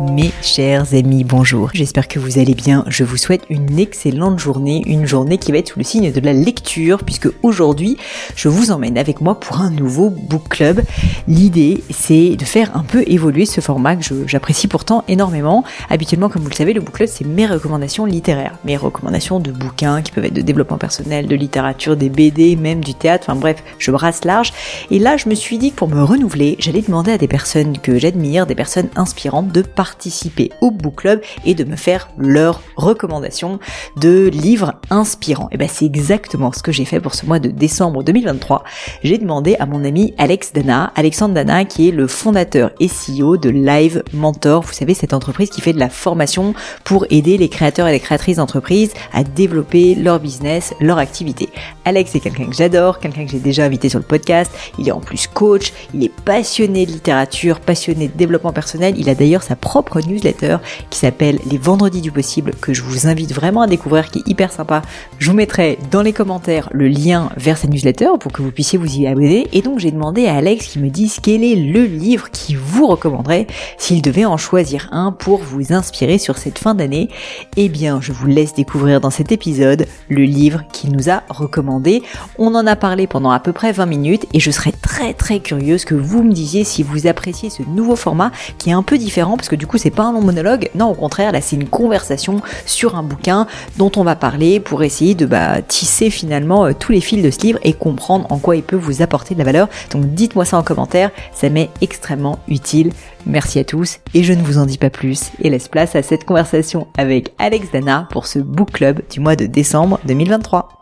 Mes 0.00 0.30
chers 0.42 0.92
amis, 0.92 1.24
bonjour. 1.24 1.70
J'espère 1.72 2.06
que 2.06 2.18
vous 2.18 2.38
allez 2.38 2.54
bien. 2.54 2.84
Je 2.88 3.02
vous 3.02 3.16
souhaite 3.16 3.44
une 3.48 3.78
excellente 3.78 4.38
journée, 4.38 4.82
une 4.84 5.06
journée 5.06 5.38
qui 5.38 5.52
va 5.52 5.58
être 5.58 5.70
sous 5.70 5.78
le 5.78 5.84
signe 5.84 6.12
de 6.12 6.20
la 6.20 6.34
lecture, 6.34 7.02
puisque 7.02 7.28
aujourd'hui, 7.42 7.96
je 8.34 8.48
vous 8.48 8.70
emmène 8.70 8.98
avec 8.98 9.22
moi 9.22 9.40
pour 9.40 9.60
un 9.60 9.70
nouveau 9.70 10.10
book 10.10 10.48
club. 10.50 10.82
L'idée, 11.28 11.82
c'est 11.88 12.36
de 12.36 12.44
faire 12.44 12.76
un 12.76 12.82
peu 12.82 13.04
évoluer 13.06 13.46
ce 13.46 13.62
format 13.62 13.96
que 13.96 14.26
j'apprécie 14.26 14.68
pourtant 14.68 15.02
énormément. 15.08 15.64
Habituellement, 15.88 16.28
comme 16.28 16.42
vous 16.42 16.50
le 16.50 16.54
savez, 16.54 16.74
le 16.74 16.82
book 16.82 16.94
club, 16.96 17.08
c'est 17.10 17.26
mes 17.26 17.46
recommandations 17.46 18.04
littéraires, 18.04 18.58
mes 18.64 18.76
recommandations 18.76 19.40
de 19.40 19.50
bouquins 19.50 20.02
qui 20.02 20.12
peuvent 20.12 20.26
être 20.26 20.34
de 20.34 20.42
développement 20.42 20.78
personnel, 20.78 21.26
de 21.26 21.36
littérature, 21.36 21.96
des 21.96 22.10
BD, 22.10 22.56
même 22.56 22.84
du 22.84 22.92
théâtre. 22.92 23.26
Enfin 23.28 23.38
bref, 23.38 23.62
je 23.78 23.90
brasse 23.90 24.26
large. 24.26 24.52
Et 24.90 24.98
là, 24.98 25.16
je 25.16 25.30
me 25.30 25.34
suis 25.34 25.56
dit 25.56 25.70
que 25.70 25.76
pour 25.76 25.88
me 25.88 26.02
renouveler, 26.02 26.56
j'allais 26.58 26.82
demander 26.82 27.12
à 27.12 27.18
des 27.18 27.28
personnes 27.28 27.78
que 27.78 27.98
j'admire, 27.98 28.46
des 28.46 28.54
personnes 28.54 28.88
inspirantes, 28.94 29.52
de 29.52 29.62
partager 29.62 29.85
participer 29.86 30.50
au 30.60 30.72
book 30.72 30.96
club 30.96 31.20
et 31.44 31.54
de 31.54 31.62
me 31.62 31.76
faire 31.76 32.08
leurs 32.18 32.60
recommandations 32.76 33.60
de 33.96 34.28
livres 34.28 34.74
inspirants. 34.90 35.48
Et 35.52 35.56
ben 35.56 35.68
c'est 35.72 35.84
exactement 35.84 36.50
ce 36.50 36.60
que 36.60 36.72
j'ai 36.72 36.84
fait 36.84 36.98
pour 36.98 37.14
ce 37.14 37.24
mois 37.24 37.38
de 37.38 37.50
décembre 37.50 38.02
2023. 38.02 38.64
J'ai 39.04 39.18
demandé 39.18 39.54
à 39.60 39.66
mon 39.66 39.84
ami 39.84 40.12
Alex 40.18 40.52
Dana, 40.52 40.92
Alexandre 40.96 41.34
Dana 41.34 41.64
qui 41.64 41.88
est 41.88 41.92
le 41.92 42.08
fondateur 42.08 42.72
et 42.80 42.88
CEO 42.88 43.36
de 43.36 43.48
Live 43.48 44.02
Mentor. 44.12 44.62
Vous 44.62 44.72
savez 44.72 44.94
cette 44.94 45.14
entreprise 45.14 45.50
qui 45.50 45.60
fait 45.60 45.72
de 45.72 45.78
la 45.78 45.88
formation 45.88 46.54
pour 46.82 47.06
aider 47.10 47.38
les 47.38 47.48
créateurs 47.48 47.86
et 47.86 47.92
les 47.92 48.00
créatrices 48.00 48.38
d'entreprises 48.38 48.92
à 49.12 49.22
développer 49.22 49.94
leur 49.94 50.18
business, 50.18 50.74
leur 50.80 50.98
activité. 50.98 51.48
Alex 51.86 52.16
est 52.16 52.20
quelqu'un 52.20 52.46
que 52.46 52.54
j'adore, 52.54 52.98
quelqu'un 52.98 53.24
que 53.24 53.30
j'ai 53.30 53.38
déjà 53.38 53.64
invité 53.64 53.88
sur 53.88 54.00
le 54.00 54.04
podcast. 54.04 54.50
Il 54.76 54.88
est 54.88 54.92
en 54.92 54.98
plus 54.98 55.28
coach, 55.28 55.72
il 55.94 56.02
est 56.02 56.12
passionné 56.24 56.84
de 56.84 56.90
littérature, 56.90 57.60
passionné 57.60 58.08
de 58.08 58.12
développement 58.12 58.52
personnel. 58.52 58.96
Il 58.98 59.08
a 59.08 59.14
d'ailleurs 59.14 59.44
sa 59.44 59.54
propre 59.54 60.00
newsletter 60.00 60.56
qui 60.90 60.98
s'appelle 60.98 61.38
Les 61.48 61.58
Vendredis 61.58 62.00
du 62.00 62.10
Possible, 62.10 62.54
que 62.60 62.74
je 62.74 62.82
vous 62.82 63.06
invite 63.06 63.32
vraiment 63.32 63.62
à 63.62 63.68
découvrir, 63.68 64.10
qui 64.10 64.18
est 64.18 64.28
hyper 64.28 64.50
sympa. 64.50 64.82
Je 65.20 65.30
vous 65.30 65.36
mettrai 65.36 65.78
dans 65.92 66.02
les 66.02 66.12
commentaires 66.12 66.68
le 66.72 66.88
lien 66.88 67.30
vers 67.36 67.56
sa 67.56 67.68
newsletter 67.68 68.10
pour 68.18 68.32
que 68.32 68.42
vous 68.42 68.50
puissiez 68.50 68.80
vous 68.80 68.96
y 68.96 69.06
abonner. 69.06 69.46
Et 69.52 69.62
donc 69.62 69.78
j'ai 69.78 69.92
demandé 69.92 70.26
à 70.26 70.34
Alex 70.34 70.66
qui 70.66 70.80
me 70.80 70.90
dise 70.90 71.20
quel 71.22 71.44
est 71.44 71.54
le 71.54 71.84
livre 71.84 72.32
qui 72.32 72.56
vous 72.56 72.88
recommanderait 72.88 73.46
s'il 73.78 74.02
devait 74.02 74.24
en 74.24 74.36
choisir 74.36 74.88
un 74.90 75.12
pour 75.12 75.38
vous 75.38 75.72
inspirer 75.72 76.18
sur 76.18 76.36
cette 76.36 76.58
fin 76.58 76.74
d'année. 76.74 77.10
Eh 77.56 77.68
bien, 77.68 78.00
je 78.00 78.10
vous 78.10 78.26
laisse 78.26 78.54
découvrir 78.54 79.00
dans 79.00 79.10
cet 79.10 79.30
épisode 79.30 79.86
le 80.08 80.24
livre 80.24 80.64
qu'il 80.72 80.90
nous 80.90 81.08
a 81.10 81.22
recommandé. 81.28 81.75
On 82.38 82.54
en 82.54 82.66
a 82.66 82.76
parlé 82.76 83.06
pendant 83.06 83.30
à 83.30 83.40
peu 83.40 83.52
près 83.52 83.72
20 83.72 83.86
minutes 83.86 84.26
et 84.32 84.40
je 84.40 84.50
serais 84.50 84.72
très 84.72 85.14
très 85.14 85.40
curieuse 85.40 85.84
que 85.84 85.94
vous 85.94 86.22
me 86.22 86.32
disiez 86.32 86.64
si 86.64 86.82
vous 86.82 87.06
appréciez 87.06 87.50
ce 87.50 87.62
nouveau 87.62 87.96
format 87.96 88.30
qui 88.58 88.70
est 88.70 88.72
un 88.72 88.82
peu 88.82 88.98
différent 88.98 89.36
parce 89.36 89.48
que 89.48 89.56
du 89.56 89.66
coup, 89.66 89.78
c'est 89.78 89.90
pas 89.90 90.04
un 90.04 90.12
long 90.12 90.22
monologue. 90.22 90.70
Non, 90.74 90.90
au 90.90 90.94
contraire, 90.94 91.32
là, 91.32 91.40
c'est 91.40 91.56
une 91.56 91.68
conversation 91.68 92.40
sur 92.64 92.96
un 92.96 93.02
bouquin 93.02 93.46
dont 93.76 93.92
on 93.96 94.04
va 94.04 94.16
parler 94.16 94.60
pour 94.60 94.82
essayer 94.82 95.14
de 95.14 95.26
bah, 95.26 95.62
tisser 95.62 96.10
finalement 96.10 96.66
euh, 96.66 96.72
tous 96.78 96.92
les 96.92 97.00
fils 97.00 97.22
de 97.22 97.30
ce 97.30 97.40
livre 97.40 97.58
et 97.62 97.72
comprendre 97.72 98.26
en 98.30 98.38
quoi 98.38 98.56
il 98.56 98.62
peut 98.62 98.76
vous 98.76 99.02
apporter 99.02 99.34
de 99.34 99.38
la 99.38 99.44
valeur. 99.44 99.68
Donc, 99.92 100.06
dites-moi 100.06 100.44
ça 100.44 100.58
en 100.58 100.62
commentaire. 100.62 101.10
Ça 101.32 101.48
m'est 101.48 101.70
extrêmement 101.80 102.38
utile. 102.48 102.92
Merci 103.26 103.58
à 103.58 103.64
tous 103.64 103.98
et 104.14 104.22
je 104.22 104.32
ne 104.32 104.42
vous 104.42 104.58
en 104.58 104.66
dis 104.66 104.78
pas 104.78 104.90
plus 104.90 105.32
et 105.40 105.50
laisse 105.50 105.68
place 105.68 105.96
à 105.96 106.02
cette 106.02 106.24
conversation 106.24 106.86
avec 106.96 107.34
Alex 107.38 107.72
Dana 107.72 108.06
pour 108.10 108.26
ce 108.26 108.38
book 108.38 108.70
club 108.70 109.02
du 109.10 109.18
mois 109.18 109.34
de 109.34 109.46
décembre 109.46 109.98
2023. 110.06 110.75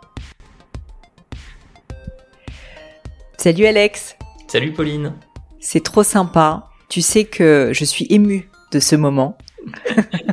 Salut 3.39 3.67
Alex. 3.67 4.17
Salut 4.49 4.73
Pauline. 4.73 5.13
C'est 5.61 5.83
trop 5.83 6.03
sympa. 6.03 6.69
Tu 6.89 7.03
sais 7.03 7.25
que 7.25 7.71
je 7.73 7.85
suis 7.85 8.07
émue 8.11 8.49
de 8.73 8.81
ce 8.81 8.97
moment. 8.97 9.37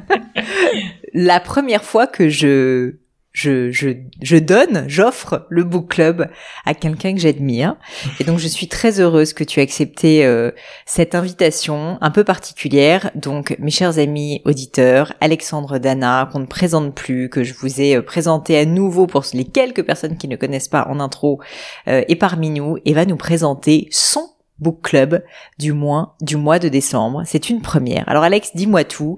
la 1.13 1.39
première 1.39 1.83
fois 1.83 2.07
que 2.07 2.29
je 2.29 2.95
je, 3.33 3.71
je, 3.71 3.89
je 4.21 4.37
donne, 4.37 4.85
j'offre 4.87 5.45
le 5.49 5.63
book 5.63 5.89
club 5.89 6.29
à 6.65 6.73
quelqu'un 6.73 7.13
que 7.13 7.19
j'admire. 7.19 7.75
Et 8.19 8.23
donc 8.23 8.39
je 8.39 8.47
suis 8.47 8.67
très 8.67 8.99
heureuse 8.99 9.33
que 9.33 9.43
tu 9.43 9.59
aies 9.59 9.63
accepté 9.63 10.25
euh, 10.25 10.51
cette 10.85 11.15
invitation 11.15 11.97
un 12.01 12.11
peu 12.11 12.23
particulière. 12.23 13.11
Donc 13.15 13.55
mes 13.59 13.71
chers 13.71 13.99
amis 13.99 14.41
auditeurs, 14.45 15.13
Alexandre 15.21 15.77
Dana, 15.77 16.29
qu'on 16.31 16.39
ne 16.39 16.45
présente 16.45 16.93
plus, 16.93 17.29
que 17.29 17.43
je 17.43 17.53
vous 17.53 17.81
ai 17.81 17.95
euh, 17.95 18.01
présenté 18.01 18.57
à 18.57 18.65
nouveau 18.65 19.07
pour 19.07 19.23
les 19.33 19.45
quelques 19.45 19.83
personnes 19.83 20.17
qui 20.17 20.27
ne 20.27 20.35
connaissent 20.35 20.67
pas 20.67 20.87
en 20.89 20.99
intro, 20.99 21.39
euh, 21.87 22.03
et 22.07 22.15
parmi 22.15 22.49
nous, 22.49 22.77
et 22.85 22.93
va 22.93 23.05
nous 23.05 23.17
présenter 23.17 23.87
son 23.91 24.27
Book 24.61 24.81
Club 24.81 25.23
du 25.59 25.73
mois, 25.73 26.15
du 26.21 26.37
mois 26.37 26.59
de 26.59 26.69
décembre. 26.69 27.23
C'est 27.25 27.49
une 27.49 27.61
première. 27.61 28.07
Alors 28.07 28.23
Alex, 28.23 28.51
dis-moi 28.55 28.83
tout. 28.83 29.17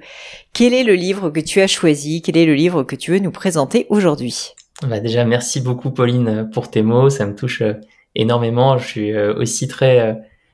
Quel 0.54 0.74
est 0.74 0.84
le 0.84 0.96
livre 0.96 1.30
que 1.30 1.40
tu 1.40 1.62
as 1.62 1.68
choisi? 1.68 2.22
Quel 2.22 2.38
est 2.38 2.46
le 2.46 2.56
livre 2.56 2.84
que 2.84 2.96
tu 2.96 3.12
veux 3.12 3.20
nous 3.20 3.32
présenter 3.32 3.86
aujourd'hui? 3.90 4.54
Bah 4.88 5.00
Déjà, 5.00 5.26
merci 5.26 5.62
beaucoup 5.62 5.92
Pauline 5.92 6.50
pour 6.52 6.72
tes 6.72 6.82
mots. 6.82 7.10
Ça 7.10 7.26
me 7.26 7.36
touche 7.36 7.62
euh, 7.62 7.74
énormément. 8.16 8.78
Je 8.78 8.88
suis 8.88 9.12
euh, 9.12 9.36
aussi 9.36 9.68
très 9.68 10.00
euh, 10.00 10.14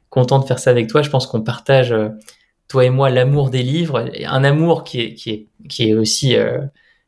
content 0.09 0.39
de 0.39 0.45
faire 0.45 0.59
ça 0.59 0.72
avec 0.72 0.88
toi. 0.88 1.01
Je 1.01 1.09
pense 1.09 1.27
qu'on 1.27 1.41
partage, 1.41 1.95
toi 2.67 2.83
et 2.83 2.89
moi, 2.89 3.09
l'amour 3.09 3.50
des 3.50 3.63
livres. 3.63 4.09
Un 4.25 4.44
amour 4.44 4.83
qui 4.83 5.01
est, 5.01 5.13
qui 5.13 5.29
est, 5.29 5.47
qui 5.69 5.89
est 5.89 5.94
aussi 5.94 6.35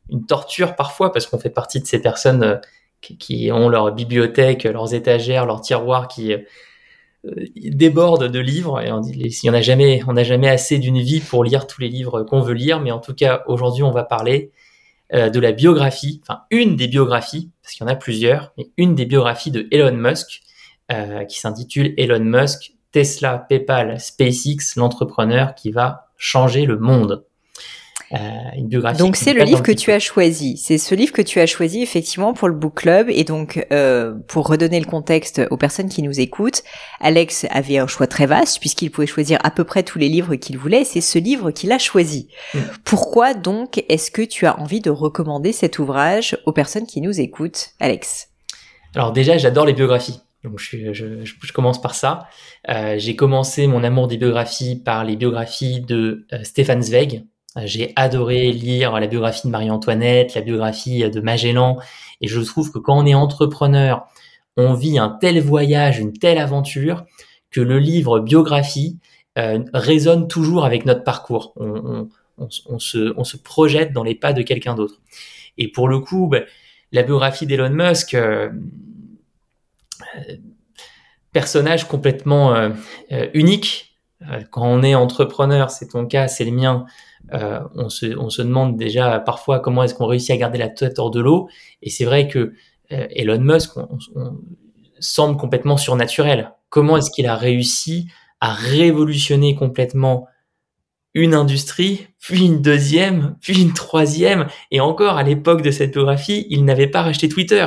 une 0.09 0.25
torture 0.27 0.75
parfois 0.75 1.11
parce 1.11 1.25
qu'on 1.25 1.39
fait 1.39 1.49
partie 1.49 1.79
de 1.79 1.87
ces 1.87 1.99
personnes 1.99 2.61
qui 3.01 3.51
ont 3.51 3.69
leur 3.69 3.91
bibliothèque, 3.93 4.63
leurs 4.63 4.93
étagères, 4.93 5.45
leurs 5.45 5.61
tiroirs 5.61 6.07
qui 6.07 6.33
euh, 6.33 6.39
déborde 7.23 8.27
de 8.27 8.39
livres 8.39 8.81
et 8.81 8.91
on 8.91 8.99
dit 8.99 9.31
s'il 9.31 9.47
y 9.47 9.49
en 9.49 9.53
a 9.53 9.61
jamais 9.61 10.01
on 10.07 10.13
n'a 10.13 10.23
jamais 10.23 10.49
assez 10.49 10.79
d'une 10.79 10.99
vie 10.99 11.19
pour 11.19 11.43
lire 11.43 11.67
tous 11.67 11.81
les 11.81 11.89
livres 11.89 12.23
qu'on 12.23 12.41
veut 12.41 12.53
lire. 12.53 12.79
Mais 12.79 12.91
en 12.91 12.99
tout 12.99 13.13
cas 13.13 13.43
aujourd'hui 13.47 13.83
on 13.83 13.91
va 13.91 14.03
parler 14.03 14.51
euh, 15.13 15.29
de 15.29 15.39
la 15.39 15.51
biographie 15.51 16.21
enfin 16.23 16.41
une 16.49 16.75
des 16.75 16.87
biographies 16.87 17.51
parce 17.61 17.75
qu'il 17.75 17.85
y 17.85 17.89
en 17.89 17.91
a 17.91 17.95
plusieurs 17.95 18.53
mais 18.57 18.71
une 18.77 18.95
des 18.95 19.05
biographies 19.05 19.51
de 19.51 19.67
Elon 19.71 19.95
Musk 19.95 20.41
euh, 20.91 21.23
qui 21.25 21.39
s'intitule 21.39 21.93
Elon 21.97 22.23
Musk 22.23 22.73
Tesla 22.91 23.37
PayPal 23.37 23.99
SpaceX 23.99 24.75
l'entrepreneur 24.75 25.53
qui 25.55 25.71
va 25.71 26.07
changer 26.17 26.65
le 26.65 26.77
monde. 26.77 27.23
euh, 27.23 27.30
une 28.13 28.67
biographie. 28.67 28.99
Donc 28.99 29.15
c'est 29.15 29.33
le 29.33 29.43
livre 29.43 29.63
que 29.63 29.71
tu 29.71 29.91
as 29.91 29.99
choisi. 29.99 30.57
C'est 30.57 30.77
ce 30.77 30.95
livre 30.95 31.13
que 31.13 31.21
tu 31.21 31.39
as 31.39 31.45
choisi 31.45 31.81
effectivement 31.81 32.33
pour 32.33 32.47
le 32.47 32.53
book 32.53 32.75
club. 32.75 33.07
Et 33.09 33.23
donc 33.23 33.65
euh, 33.71 34.13
pour 34.27 34.47
redonner 34.47 34.79
le 34.79 34.85
contexte 34.85 35.41
aux 35.49 35.57
personnes 35.57 35.89
qui 35.89 36.01
nous 36.01 36.19
écoutent, 36.19 36.63
Alex 36.99 37.45
avait 37.49 37.77
un 37.77 37.87
choix 37.87 38.07
très 38.07 38.25
vaste 38.25 38.59
puisqu'il 38.59 38.91
pouvait 38.91 39.07
choisir 39.07 39.39
à 39.43 39.51
peu 39.51 39.63
près 39.63 39.83
tous 39.83 39.99
les 39.99 40.09
livres 40.09 40.35
qu'il 40.35 40.57
voulait. 40.57 40.83
C'est 40.83 41.01
ce 41.01 41.19
livre 41.19 41.51
qu'il 41.51 41.71
a 41.71 41.77
choisi. 41.77 42.27
Mm. 42.53 42.59
Pourquoi 42.83 43.33
donc 43.33 43.83
est-ce 43.89 44.11
que 44.11 44.21
tu 44.21 44.45
as 44.45 44.59
envie 44.59 44.81
de 44.81 44.89
recommander 44.89 45.53
cet 45.53 45.79
ouvrage 45.79 46.37
aux 46.45 46.53
personnes 46.53 46.85
qui 46.85 47.01
nous 47.01 47.19
écoutent, 47.21 47.71
Alex? 47.79 48.29
Alors 48.95 49.13
déjà, 49.13 49.37
j'adore 49.37 49.65
les 49.65 49.73
biographies. 49.73 50.19
Donc 50.43 50.57
je, 50.57 50.91
je, 50.91 51.23
je, 51.23 51.53
commence 51.53 51.79
par 51.79 51.93
ça. 51.93 52.27
Euh, 52.67 52.95
j'ai 52.97 53.15
commencé 53.15 53.67
mon 53.67 53.83
amour 53.83 54.07
des 54.07 54.17
biographies 54.17 54.75
par 54.75 55.03
les 55.03 55.15
biographies 55.15 55.81
de 55.81 56.25
euh, 56.33 56.43
Stéphane 56.43 56.81
Zweig, 56.81 57.25
j'ai 57.57 57.91
adoré 57.95 58.51
lire 58.51 58.99
la 58.99 59.07
biographie 59.07 59.47
de 59.47 59.51
Marie-Antoinette, 59.51 60.35
la 60.35 60.41
biographie 60.41 61.09
de 61.09 61.21
Magellan, 61.21 61.77
et 62.21 62.27
je 62.27 62.39
trouve 62.39 62.71
que 62.71 62.79
quand 62.79 62.97
on 62.97 63.05
est 63.05 63.13
entrepreneur, 63.13 64.07
on 64.57 64.73
vit 64.73 64.99
un 64.99 65.09
tel 65.09 65.39
voyage, 65.41 65.99
une 65.99 66.13
telle 66.13 66.37
aventure, 66.37 67.05
que 67.49 67.61
le 67.61 67.79
livre 67.79 68.19
biographie 68.19 68.99
euh, 69.37 69.59
résonne 69.73 70.27
toujours 70.27 70.65
avec 70.65 70.85
notre 70.85 71.03
parcours. 71.03 71.53
On, 71.57 72.79
se, 72.79 73.37
projette 73.37 73.91
dans 73.91 74.03
les 74.03 74.15
pas 74.15 74.33
de 74.33 74.41
quelqu'un 74.41 74.73
d'autre. 74.73 75.01
Et 75.57 75.69
pour 75.69 75.87
le 75.87 75.99
coup, 75.99 76.27
bah, 76.27 76.41
la 76.91 77.03
biographie 77.03 77.45
d'Elon 77.45 77.69
Musk, 77.69 78.13
euh, 78.13 78.49
euh 80.15 80.35
personnage 81.33 81.87
complètement 81.87 82.73
unique. 83.33 83.97
Quand 84.49 84.65
on 84.65 84.83
est 84.83 84.95
entrepreneur, 84.95 85.71
c'est 85.71 85.87
ton 85.87 86.05
cas, 86.05 86.27
c'est 86.27 86.43
le 86.43 86.51
mien, 86.51 86.85
euh, 87.33 87.61
on, 87.75 87.89
se, 87.89 88.17
on 88.17 88.29
se 88.29 88.41
demande 88.41 88.77
déjà 88.77 89.19
parfois 89.19 89.59
comment 89.59 89.83
est-ce 89.83 89.93
qu'on 89.93 90.07
réussit 90.07 90.31
à 90.31 90.37
garder 90.37 90.57
la 90.57 90.69
tête 90.69 90.99
hors 90.99 91.11
de 91.11 91.21
l'eau. 91.21 91.49
Et 91.81 91.89
c'est 91.89 92.05
vrai 92.05 92.27
que 92.27 92.53
euh, 92.91 93.07
Elon 93.11 93.39
Musk 93.39 93.77
on, 93.77 93.87
semble 94.99 95.37
complètement 95.37 95.77
surnaturel. 95.77 96.51
Comment 96.69 96.97
est-ce 96.97 97.11
qu'il 97.11 97.27
a 97.27 97.35
réussi 97.35 98.07
à 98.39 98.53
révolutionner 98.53 99.55
complètement 99.55 100.27
une 101.13 101.33
industrie, 101.33 102.07
puis 102.19 102.45
une 102.45 102.61
deuxième, 102.61 103.35
puis 103.41 103.61
une 103.61 103.73
troisième, 103.73 104.47
et 104.71 104.79
encore 104.79 105.17
à 105.17 105.23
l'époque 105.23 105.61
de 105.61 105.71
cette 105.71 105.91
biographie, 105.91 106.47
il 106.49 106.63
n'avait 106.63 106.87
pas 106.87 107.01
racheté 107.01 107.27
Twitter. 107.27 107.65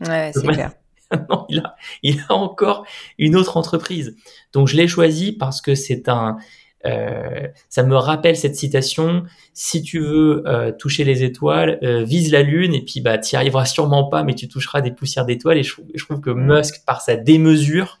Ouais, 0.00 0.30
c'est 0.32 0.46
clair. 0.46 0.72
non, 1.30 1.44
il 1.50 1.58
a, 1.58 1.76
il 2.02 2.24
a 2.28 2.32
encore 2.32 2.86
une 3.18 3.36
autre 3.36 3.56
entreprise. 3.56 4.16
Donc 4.52 4.68
je 4.68 4.76
l'ai 4.76 4.88
choisi 4.88 5.32
parce 5.32 5.60
que 5.60 5.74
c'est 5.74 6.08
un, 6.08 6.38
euh, 6.86 7.48
ça 7.68 7.82
me 7.82 7.96
rappelle 7.96 8.36
cette 8.36 8.56
citation 8.56 9.24
si 9.54 9.82
tu 9.82 10.00
veux 10.00 10.42
euh, 10.46 10.72
toucher 10.72 11.04
les 11.04 11.22
étoiles, 11.22 11.78
euh, 11.82 12.02
vise 12.02 12.32
la 12.32 12.42
lune 12.42 12.74
et 12.74 12.82
puis 12.82 13.00
bah 13.00 13.18
t'y 13.18 13.36
arriveras 13.36 13.66
sûrement 13.66 14.08
pas, 14.08 14.24
mais 14.24 14.34
tu 14.34 14.48
toucheras 14.48 14.80
des 14.80 14.90
poussières 14.90 15.24
d'étoiles. 15.24 15.58
Et 15.58 15.62
je, 15.62 15.74
je, 15.94 16.04
trouve 16.04 16.20
que 16.20 16.30
mm. 16.30 16.56
Musk, 16.56 16.84
par 16.84 17.00
sa 17.00 17.16
démesure, 17.16 18.00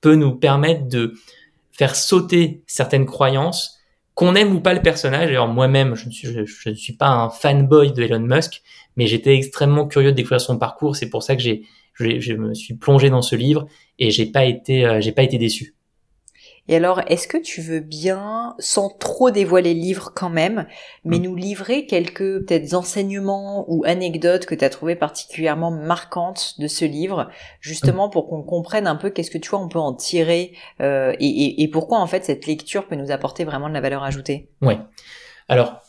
peut 0.00 0.14
nous 0.14 0.34
permettre 0.34 0.88
de 0.88 1.14
faire 1.72 1.94
sauter 1.94 2.62
certaines 2.66 3.06
croyances 3.06 3.78
qu'on 4.18 4.34
aime 4.34 4.52
ou 4.52 4.60
pas 4.60 4.74
le 4.74 4.82
personnage, 4.82 5.30
alors 5.30 5.46
moi-même, 5.46 5.94
je 5.94 6.06
ne 6.06 6.10
suis, 6.10 6.26
je, 6.26 6.70
ne 6.70 6.74
suis 6.74 6.92
pas 6.92 7.06
un 7.06 7.30
fanboy 7.30 7.92
de 7.92 8.02
Elon 8.02 8.18
Musk, 8.18 8.62
mais 8.96 9.06
j'étais 9.06 9.36
extrêmement 9.36 9.86
curieux 9.86 10.10
de 10.10 10.16
découvrir 10.16 10.40
son 10.40 10.58
parcours. 10.58 10.96
C'est 10.96 11.08
pour 11.08 11.22
ça 11.22 11.36
que 11.36 11.40
j'ai, 11.40 11.62
je, 11.94 12.32
me 12.32 12.52
suis 12.52 12.74
plongé 12.74 13.10
dans 13.10 13.22
ce 13.22 13.36
livre 13.36 13.68
et 14.00 14.10
j'ai 14.10 14.26
pas 14.26 14.44
été, 14.44 14.84
euh, 14.84 15.00
j'ai 15.00 15.12
pas 15.12 15.22
été 15.22 15.38
déçu. 15.38 15.76
Et 16.68 16.76
alors, 16.76 17.00
est-ce 17.06 17.26
que 17.26 17.38
tu 17.38 17.62
veux 17.62 17.80
bien, 17.80 18.54
sans 18.58 18.90
trop 18.90 19.30
dévoiler 19.30 19.72
le 19.72 19.80
livre 19.80 20.12
quand 20.14 20.28
même, 20.28 20.66
mais 21.04 21.18
mm. 21.18 21.22
nous 21.22 21.34
livrer 21.34 21.86
quelques 21.86 22.44
peut-être 22.46 22.74
enseignements 22.74 23.64
ou 23.68 23.84
anecdotes 23.86 24.44
que 24.44 24.54
tu 24.54 24.64
as 24.64 24.70
trouvé 24.70 24.94
particulièrement 24.94 25.70
marquantes 25.70 26.54
de 26.58 26.66
ce 26.68 26.84
livre, 26.84 27.30
justement 27.60 28.10
pour 28.10 28.28
qu'on 28.28 28.42
comprenne 28.42 28.86
un 28.86 28.96
peu 28.96 29.10
qu'est-ce 29.10 29.30
que 29.30 29.38
tu 29.38 29.50
vois 29.50 29.60
on 29.60 29.68
peut 29.68 29.78
en 29.78 29.94
tirer 29.94 30.52
euh, 30.80 31.14
et, 31.18 31.62
et, 31.62 31.68
pourquoi 31.68 31.98
en 31.98 32.06
fait 32.06 32.24
cette 32.24 32.46
lecture 32.46 32.86
peut 32.86 32.96
nous 32.96 33.10
apporter 33.10 33.44
vraiment 33.44 33.68
de 33.68 33.74
la 33.74 33.80
valeur 33.80 34.02
ajoutée? 34.02 34.50
Ouais. 34.60 34.78
Alors, 35.48 35.80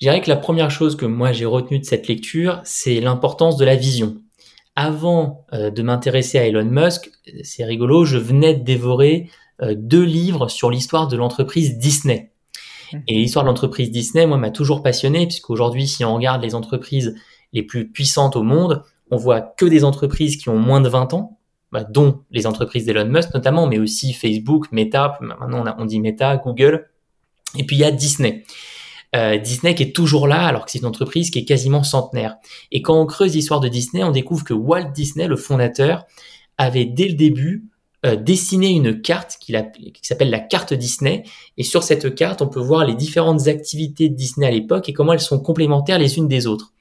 je 0.00 0.06
dirais 0.06 0.20
que 0.20 0.28
la 0.28 0.36
première 0.36 0.70
chose 0.70 0.96
que 0.96 1.06
moi 1.06 1.32
j'ai 1.32 1.46
retenue 1.46 1.78
de 1.78 1.84
cette 1.84 2.08
lecture, 2.08 2.60
c'est 2.64 3.00
l'importance 3.00 3.56
de 3.56 3.64
la 3.64 3.76
vision. 3.76 4.16
Avant 4.76 5.46
euh, 5.52 5.70
de 5.70 5.82
m'intéresser 5.82 6.38
à 6.38 6.46
Elon 6.46 6.64
Musk, 6.64 7.10
c'est 7.42 7.64
rigolo, 7.64 8.04
je 8.04 8.18
venais 8.18 8.54
de 8.54 8.62
dévorer 8.62 9.28
euh, 9.28 9.49
deux 9.62 10.04
livres 10.04 10.48
sur 10.48 10.70
l'histoire 10.70 11.08
de 11.08 11.16
l'entreprise 11.16 11.78
Disney. 11.78 12.32
Mhm. 12.92 13.02
Et 13.08 13.14
l'histoire 13.14 13.44
de 13.44 13.48
l'entreprise 13.48 13.90
Disney, 13.90 14.26
moi, 14.26 14.36
m'a 14.36 14.50
toujours 14.50 14.82
passionné, 14.82 15.26
puisqu'aujourd'hui, 15.26 15.86
si 15.86 16.04
on 16.04 16.14
regarde 16.14 16.42
les 16.42 16.54
entreprises 16.54 17.14
les 17.52 17.62
plus 17.62 17.90
puissantes 17.90 18.36
au 18.36 18.42
monde, 18.42 18.82
on 19.10 19.16
voit 19.16 19.40
que 19.40 19.66
des 19.66 19.84
entreprises 19.84 20.36
qui 20.36 20.48
ont 20.48 20.58
moins 20.58 20.80
de 20.80 20.88
20 20.88 21.14
ans, 21.14 21.38
bah, 21.72 21.84
dont 21.84 22.22
les 22.30 22.46
entreprises 22.46 22.84
d'Elon 22.84 23.06
Musk 23.06 23.34
notamment, 23.34 23.66
mais 23.66 23.78
aussi 23.78 24.12
Facebook, 24.12 24.70
Meta, 24.72 25.18
maintenant 25.20 25.64
on, 25.78 25.84
dit 25.84 26.00
Meta, 26.00 26.36
Google, 26.36 26.88
et 27.56 27.64
puis 27.64 27.76
il 27.76 27.80
y 27.80 27.84
a 27.84 27.90
Disney. 27.90 28.44
Euh, 29.16 29.38
Disney 29.38 29.74
qui 29.74 29.82
est 29.84 29.94
toujours 29.94 30.28
là 30.28 30.46
alors 30.46 30.64
que 30.64 30.70
c'est 30.70 30.78
une 30.78 30.86
entreprise 30.86 31.30
qui 31.30 31.40
est 31.40 31.44
quasiment 31.44 31.82
centenaire. 31.82 32.36
Et 32.70 32.80
quand 32.82 33.00
on 33.00 33.06
creuse 33.06 33.34
l'histoire 33.34 33.58
de 33.58 33.68
Disney, 33.68 34.04
on 34.04 34.12
découvre 34.12 34.44
que 34.44 34.54
Walt 34.54 34.90
Disney, 34.92 35.26
le 35.26 35.36
fondateur, 35.36 36.06
avait 36.58 36.84
dès 36.84 37.08
le 37.08 37.14
début 37.14 37.69
euh, 38.06 38.16
dessiner 38.16 38.70
une 38.70 39.02
carte 39.02 39.36
qui, 39.40 39.54
s'appelle 40.02 40.30
la 40.30 40.40
carte 40.40 40.72
Disney. 40.72 41.24
Et 41.58 41.62
sur 41.62 41.82
cette 41.82 42.14
carte, 42.14 42.40
on 42.40 42.48
peut 42.48 42.60
voir 42.60 42.86
les 42.86 42.94
différentes 42.94 43.46
activités 43.46 44.08
de 44.08 44.14
Disney 44.14 44.46
à 44.46 44.50
l'époque 44.50 44.88
et 44.88 44.92
comment 44.92 45.12
elles 45.12 45.20
sont 45.20 45.40
complémentaires 45.40 45.98
les 45.98 46.16
unes 46.16 46.28
des 46.28 46.46
autres. 46.46 46.72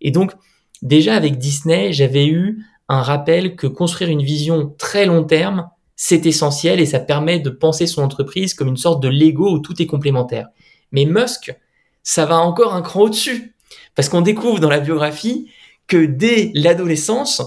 Et 0.00 0.10
donc, 0.10 0.32
déjà 0.80 1.14
avec 1.14 1.36
Disney, 1.38 1.92
j'avais 1.92 2.26
eu 2.26 2.64
un 2.88 3.02
rappel 3.02 3.56
que 3.56 3.66
construire 3.66 4.10
une 4.10 4.22
vision 4.22 4.74
très 4.78 5.04
long 5.04 5.24
terme, 5.24 5.68
c'est 5.94 6.24
essentiel 6.24 6.80
et 6.80 6.86
ça 6.86 7.00
permet 7.00 7.38
de 7.38 7.50
penser 7.50 7.86
son 7.86 8.02
entreprise 8.02 8.54
comme 8.54 8.68
une 8.68 8.76
sorte 8.76 9.02
de 9.02 9.08
Lego 9.08 9.50
où 9.50 9.58
tout 9.58 9.80
est 9.82 9.86
complémentaire. 9.86 10.48
Mais 10.92 11.04
Musk, 11.04 11.54
ça 12.02 12.24
va 12.24 12.38
encore 12.38 12.74
un 12.74 12.82
cran 12.82 13.02
au-dessus. 13.02 13.54
Parce 13.94 14.08
qu'on 14.08 14.20
découvre 14.22 14.60
dans 14.60 14.70
la 14.70 14.80
biographie 14.80 15.50
que 15.86 16.06
dès 16.06 16.50
l'adolescence, 16.54 17.42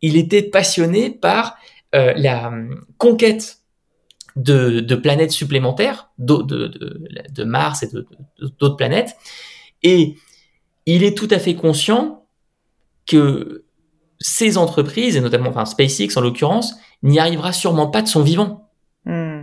il 0.00 0.16
était 0.16 0.42
passionné 0.42 1.10
par 1.10 1.56
euh, 1.94 2.12
la 2.16 2.52
euh, 2.52 2.74
conquête 2.98 3.58
de, 4.36 4.80
de 4.80 4.94
planètes 4.94 5.32
supplémentaires, 5.32 6.10
de, 6.18 6.36
de, 6.42 7.02
de 7.30 7.44
Mars 7.44 7.82
et 7.82 7.88
d'autres 8.38 8.76
planètes, 8.76 9.16
et 9.82 10.16
il 10.86 11.04
est 11.04 11.16
tout 11.16 11.28
à 11.30 11.38
fait 11.38 11.54
conscient 11.54 12.26
que 13.06 13.64
ces 14.20 14.56
entreprises, 14.56 15.16
et 15.16 15.20
notamment 15.20 15.50
enfin, 15.50 15.64
SpaceX 15.64 16.16
en 16.16 16.20
l'occurrence, 16.20 16.74
n'y 17.02 17.18
arrivera 17.18 17.52
sûrement 17.52 17.88
pas 17.88 18.02
de 18.02 18.08
son 18.08 18.22
vivant. 18.22 18.70
Hmm. 19.04 19.42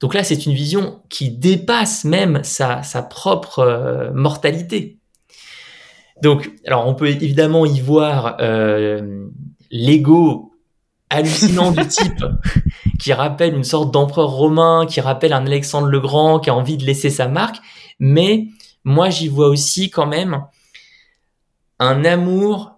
Donc 0.00 0.12
là, 0.12 0.24
c'est 0.24 0.46
une 0.46 0.52
vision 0.52 1.00
qui 1.08 1.30
dépasse 1.30 2.04
même 2.04 2.42
sa, 2.42 2.82
sa 2.82 3.02
propre 3.02 3.60
euh, 3.60 4.12
mortalité. 4.12 4.98
Donc, 6.22 6.50
alors 6.66 6.86
on 6.86 6.94
peut 6.94 7.08
évidemment 7.08 7.64
y 7.64 7.80
voir 7.80 8.36
euh, 8.40 9.26
l'ego 9.70 10.52
hallucinant 11.10 11.70
du 11.70 11.86
type 11.86 12.24
qui 12.98 13.12
rappelle 13.12 13.54
une 13.54 13.64
sorte 13.64 13.92
d'empereur 13.92 14.30
romain, 14.30 14.86
qui 14.86 15.00
rappelle 15.00 15.32
un 15.32 15.46
Alexandre 15.46 15.86
le 15.86 16.00
Grand, 16.00 16.40
qui 16.40 16.50
a 16.50 16.54
envie 16.54 16.76
de 16.76 16.84
laisser 16.84 17.10
sa 17.10 17.28
marque. 17.28 17.56
Mais 17.98 18.48
moi, 18.84 19.10
j'y 19.10 19.28
vois 19.28 19.48
aussi 19.48 19.90
quand 19.90 20.06
même 20.06 20.42
un 21.78 22.04
amour 22.04 22.76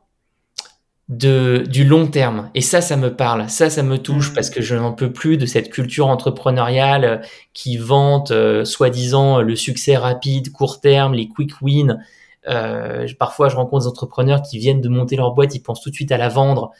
de 1.09 1.65
du 1.67 1.85
long 1.85 2.07
terme 2.07 2.51
et 2.55 2.61
ça 2.61 2.83
ça 2.83 2.97
me 2.99 3.15
parle 3.17 3.49
ça 3.49 3.71
ça 3.71 3.83
me 3.83 3.97
touche 3.97 4.31
mmh. 4.31 4.35
parce 4.35 4.51
que 4.51 4.61
je 4.61 4.75
n'en 4.75 4.93
peux 4.93 5.11
plus 5.11 5.39
de 5.39 5.47
cette 5.47 5.71
culture 5.71 6.09
entrepreneuriale 6.09 7.23
qui 7.55 7.79
vante 7.79 8.31
euh, 8.31 8.67
soi-disant 8.67 9.41
le 9.41 9.57
succès 9.57 9.97
rapide 9.97 10.53
court 10.53 10.83
terme 10.83 11.15
les 11.15 11.27
quick 11.27 11.63
wins 11.63 11.99
euh, 12.47 13.09
parfois 13.19 13.49
je 13.49 13.57
rencontre 13.57 13.85
des 13.85 13.89
entrepreneurs 13.89 14.43
qui 14.43 14.59
viennent 14.59 14.83
de 14.83 14.89
monter 14.91 15.17
leur 15.17 15.33
boîte 15.33 15.55
ils 15.55 15.61
pensent 15.61 15.81
tout 15.81 15.89
de 15.89 15.95
suite 15.95 16.13
à 16.13 16.19
la 16.19 16.29
vendre 16.29 16.73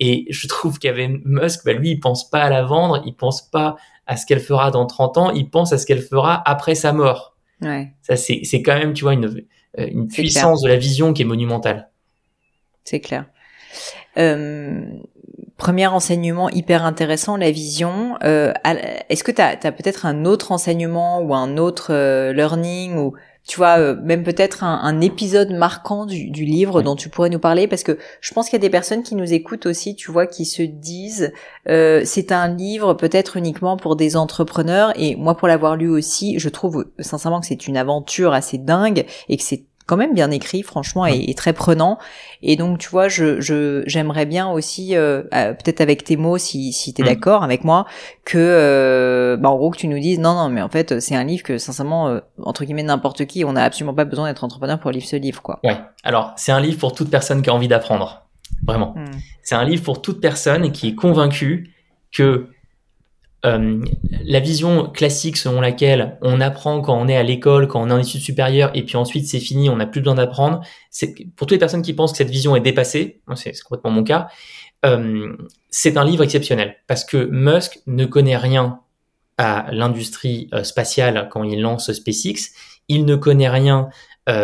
et 0.00 0.26
je 0.30 0.46
trouve 0.46 0.78
qu'avec 0.78 1.24
Musk, 1.24 1.64
bah, 1.64 1.72
lui, 1.72 1.90
il 1.92 2.00
pense 2.00 2.28
pas 2.28 2.42
à 2.42 2.50
la 2.50 2.64
vendre, 2.64 3.02
il 3.06 3.14
pense 3.14 3.42
pas 3.42 3.76
à 4.06 4.16
ce 4.16 4.26
qu'elle 4.26 4.40
fera 4.40 4.70
dans 4.70 4.86
30 4.86 5.18
ans, 5.18 5.30
il 5.30 5.50
pense 5.50 5.72
à 5.72 5.78
ce 5.78 5.86
qu'elle 5.86 6.02
fera 6.02 6.42
après 6.48 6.74
sa 6.74 6.92
mort. 6.92 7.36
Ouais. 7.62 7.92
Ça, 8.02 8.16
c'est, 8.16 8.40
c'est 8.44 8.62
quand 8.62 8.78
même, 8.78 8.92
tu 8.92 9.04
vois, 9.04 9.14
une, 9.14 9.44
euh, 9.78 9.86
une 9.90 10.08
puissance 10.08 10.62
de 10.62 10.68
la 10.68 10.76
vision 10.76 11.12
qui 11.12 11.22
est 11.22 11.26
monumentale. 11.26 11.90
C'est 12.84 13.00
clair. 13.00 13.26
Euh, 14.18 14.84
premier 15.56 15.86
enseignement 15.86 16.48
hyper 16.50 16.84
intéressant, 16.84 17.36
la 17.36 17.50
vision. 17.50 18.16
Euh, 18.22 18.52
est-ce 19.08 19.24
que 19.24 19.32
tu 19.32 19.42
as, 19.42 19.56
peut-être 19.72 20.06
un 20.06 20.24
autre 20.24 20.52
enseignement 20.52 21.20
ou 21.20 21.34
un 21.34 21.56
autre 21.56 21.92
euh, 21.92 22.32
learning 22.32 22.96
ou 22.96 23.14
tu 23.46 23.58
vois, 23.58 23.78
euh, 23.78 23.96
même 24.02 24.24
peut-être 24.24 24.64
un, 24.64 25.00
épisode 25.00 25.52
marquant 25.52 26.04
du, 26.04 26.44
livre 26.44 26.82
dont 26.82 26.96
tu 26.96 27.08
pourrais 27.08 27.30
nous 27.30 27.38
parler, 27.38 27.68
parce 27.68 27.84
que 27.84 27.98
je 28.20 28.34
pense 28.34 28.46
qu'il 28.46 28.54
y 28.54 28.60
a 28.60 28.66
des 28.66 28.70
personnes 28.70 29.02
qui 29.02 29.14
nous 29.14 29.32
écoutent 29.32 29.66
aussi, 29.66 29.94
tu 29.94 30.10
vois, 30.10 30.26
qui 30.26 30.44
se 30.44 30.62
disent, 30.62 31.32
euh, 31.68 32.02
c'est 32.04 32.32
un 32.32 32.48
livre 32.48 32.94
peut-être 32.94 33.36
uniquement 33.36 33.76
pour 33.76 33.94
des 33.94 34.16
entrepreneurs, 34.16 34.92
et 34.96 35.14
moi 35.16 35.36
pour 35.36 35.48
l'avoir 35.48 35.76
lu 35.76 35.88
aussi, 35.88 36.38
je 36.38 36.48
trouve 36.48 36.86
sincèrement 36.98 37.40
que 37.40 37.46
c'est 37.46 37.68
une 37.68 37.76
aventure 37.76 38.32
assez 38.32 38.58
dingue, 38.58 39.06
et 39.28 39.36
que 39.36 39.42
c'est 39.42 39.64
quand 39.86 39.96
même 39.96 40.14
bien 40.14 40.30
écrit, 40.32 40.62
franchement, 40.62 41.06
et, 41.06 41.32
très 41.34 41.52
prenant. 41.52 41.98
Et 42.42 42.56
donc, 42.56 42.78
tu 42.78 42.88
vois, 42.88 43.08
je 43.08 43.82
j'aimerais 43.86 44.26
bien 44.26 44.48
aussi, 44.50 44.96
euh, 44.96 45.22
euh, 45.32 45.54
peut-être 45.54 45.80
avec 45.80 46.02
tes 46.04 46.16
mots, 46.16 46.38
si 46.38 46.72
si 46.72 46.92
t'es 46.92 47.02
mm. 47.02 47.06
d'accord 47.06 47.44
avec 47.44 47.62
moi, 47.62 47.86
que 48.24 48.36
euh, 48.36 49.36
bah, 49.36 49.48
en 49.48 49.56
gros 49.56 49.70
que 49.70 49.78
tu 49.78 49.88
nous 49.88 49.98
dises 49.98 50.18
non 50.18 50.34
non, 50.34 50.48
mais 50.48 50.60
en 50.60 50.68
fait 50.68 51.00
c'est 51.00 51.14
un 51.14 51.24
livre 51.24 51.44
que 51.44 51.58
sincèrement 51.58 52.20
entre 52.42 52.64
guillemets 52.64 52.82
n'importe 52.82 53.26
qui, 53.26 53.44
on 53.44 53.52
n'a 53.52 53.62
absolument 53.62 53.94
pas 53.94 54.04
besoin 54.04 54.28
d'être 54.28 54.42
entrepreneur 54.42 54.78
pour 54.78 54.90
lire 54.90 55.04
ce 55.04 55.16
livre, 55.16 55.40
quoi. 55.40 55.60
Ouais. 55.62 55.78
Alors 56.02 56.32
c'est 56.36 56.52
un 56.52 56.60
livre 56.60 56.78
pour 56.78 56.92
toute 56.92 57.10
personne 57.10 57.42
qui 57.42 57.50
a 57.50 57.54
envie 57.54 57.68
d'apprendre, 57.68 58.26
vraiment. 58.66 58.94
Mm. 58.96 59.12
C'est 59.42 59.54
un 59.54 59.64
livre 59.64 59.84
pour 59.84 60.02
toute 60.02 60.20
personne 60.20 60.72
qui 60.72 60.88
est 60.88 60.94
convaincue 60.94 61.72
que 62.12 62.48
euh, 63.44 63.84
la 64.24 64.40
vision 64.40 64.88
classique 64.88 65.36
selon 65.36 65.60
laquelle 65.60 66.18
on 66.22 66.40
apprend 66.40 66.80
quand 66.80 66.98
on 66.98 67.06
est 67.06 67.16
à 67.16 67.22
l'école, 67.22 67.68
quand 67.68 67.82
on 67.82 67.90
est 67.90 67.92
en 67.92 67.98
études 67.98 68.20
supérieures, 68.20 68.70
et 68.74 68.82
puis 68.82 68.96
ensuite 68.96 69.26
c'est 69.26 69.40
fini, 69.40 69.68
on 69.68 69.76
n'a 69.76 69.86
plus 69.86 70.00
besoin 70.00 70.14
d'apprendre. 70.14 70.62
C'est 70.90 71.14
pour 71.36 71.46
toutes 71.46 71.52
les 71.52 71.58
personnes 71.58 71.82
qui 71.82 71.92
pensent 71.92 72.12
que 72.12 72.18
cette 72.18 72.30
vision 72.30 72.56
est 72.56 72.60
dépassée, 72.60 73.20
c'est 73.36 73.52
complètement 73.62 73.90
mon 73.90 74.04
cas. 74.04 74.28
Euh, 74.84 75.36
c'est 75.70 75.96
un 75.96 76.04
livre 76.04 76.24
exceptionnel 76.24 76.76
parce 76.86 77.04
que 77.04 77.28
Musk 77.30 77.80
ne 77.86 78.06
connaît 78.06 78.36
rien 78.36 78.80
à 79.38 79.66
l'industrie 79.70 80.48
euh, 80.54 80.64
spatiale 80.64 81.28
quand 81.30 81.44
il 81.44 81.60
lance 81.60 81.92
SpaceX. 81.92 82.52
Il 82.88 83.04
ne 83.04 83.16
connaît 83.16 83.48
rien 83.48 83.88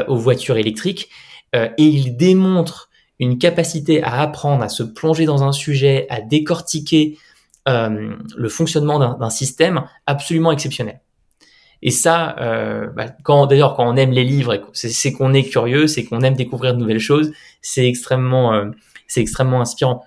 aux 0.07 0.17
voitures 0.17 0.59
électriques 0.59 1.09
et 1.55 1.73
il 1.77 2.17
démontre 2.17 2.89
une 3.19 3.37
capacité 3.37 4.01
à 4.03 4.21
apprendre, 4.21 4.63
à 4.63 4.69
se 4.69 4.85
plonger 4.85 5.25
dans 5.25 5.43
un 5.43 5.51
sujet, 5.51 6.07
à 6.09 6.21
décortiquer 6.21 7.19
euh, 7.69 8.17
le 8.37 8.49
fonctionnement 8.49 8.99
d'un 8.99 9.31
système 9.31 9.85
absolument 10.07 10.51
exceptionnel. 10.51 11.01
Et 11.83 11.91
ça, 11.91 12.37
euh, 12.41 12.89
bah, 12.89 13.07
quand 13.25 13.47
d'ailleurs 13.47 13.75
quand 13.75 13.89
on 13.89 13.97
aime 13.97 14.13
les 14.13 14.25
livres, 14.25 14.61
c'est 14.73 15.13
qu'on 15.13 15.35
est 15.35 15.45
curieux, 15.45 15.87
c'est 15.87 16.05
qu'on 16.05 16.21
aime 16.21 16.35
découvrir 16.35 16.75
de 16.75 16.79
nouvelles 16.79 17.01
choses, 17.01 17.33
c'est 17.61 17.87
extrêmement, 17.87 18.53
euh, 18.55 18.71
c'est 19.09 19.21
extrêmement 19.21 19.61
inspirant. 19.61 20.05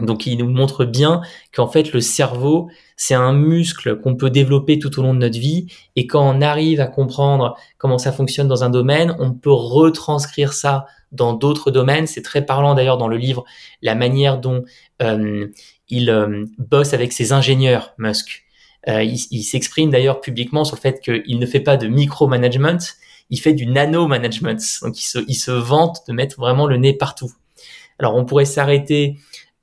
Donc 0.00 0.26
il 0.26 0.38
nous 0.38 0.48
montre 0.48 0.84
bien 0.84 1.22
qu'en 1.52 1.66
fait 1.66 1.92
le 1.92 2.00
cerveau, 2.00 2.70
c'est 2.96 3.14
un 3.14 3.32
muscle 3.32 3.98
qu'on 3.98 4.16
peut 4.16 4.30
développer 4.30 4.78
tout 4.78 4.98
au 4.98 5.02
long 5.02 5.12
de 5.12 5.18
notre 5.18 5.38
vie 5.38 5.66
et 5.96 6.06
quand 6.06 6.22
on 6.22 6.40
arrive 6.40 6.80
à 6.80 6.86
comprendre 6.86 7.56
comment 7.78 7.98
ça 7.98 8.12
fonctionne 8.12 8.46
dans 8.46 8.62
un 8.62 8.70
domaine, 8.70 9.16
on 9.18 9.32
peut 9.32 9.52
retranscrire 9.52 10.52
ça 10.52 10.86
dans 11.10 11.32
d'autres 11.32 11.70
domaines. 11.70 12.06
C'est 12.06 12.22
très 12.22 12.44
parlant 12.44 12.74
d'ailleurs 12.74 12.98
dans 12.98 13.08
le 13.08 13.16
livre 13.16 13.44
la 13.82 13.94
manière 13.94 14.38
dont 14.38 14.64
il 15.88 16.10
euh, 16.10 16.44
bosse 16.58 16.94
avec 16.94 17.12
ses 17.12 17.32
ingénieurs, 17.32 17.94
Musk. 17.98 18.44
Euh, 18.88 19.02
il, 19.02 19.42
s'exprime 19.42 19.90
d'ailleurs 19.90 20.20
publiquement 20.20 20.64
sur 20.64 20.76
le 20.76 20.80
fait 20.80 21.00
qu'il 21.00 21.38
ne 21.38 21.46
fait 21.46 21.60
pas 21.60 21.76
de 21.76 21.88
micro-management, 21.88 22.96
il 23.28 23.40
fait 23.40 23.52
du 23.52 23.66
nano-management. 23.66 24.60
Donc 24.82 25.00
il 25.00 25.04
se, 25.04 25.18
il 25.26 25.34
se 25.34 25.50
vante 25.50 26.02
de 26.06 26.12
mettre 26.12 26.38
vraiment 26.38 26.66
le 26.66 26.76
nez 26.76 26.94
partout. 26.94 27.32
Alors 27.98 28.14
on 28.14 28.24
pourrait 28.24 28.44
s'arrêter 28.44 29.16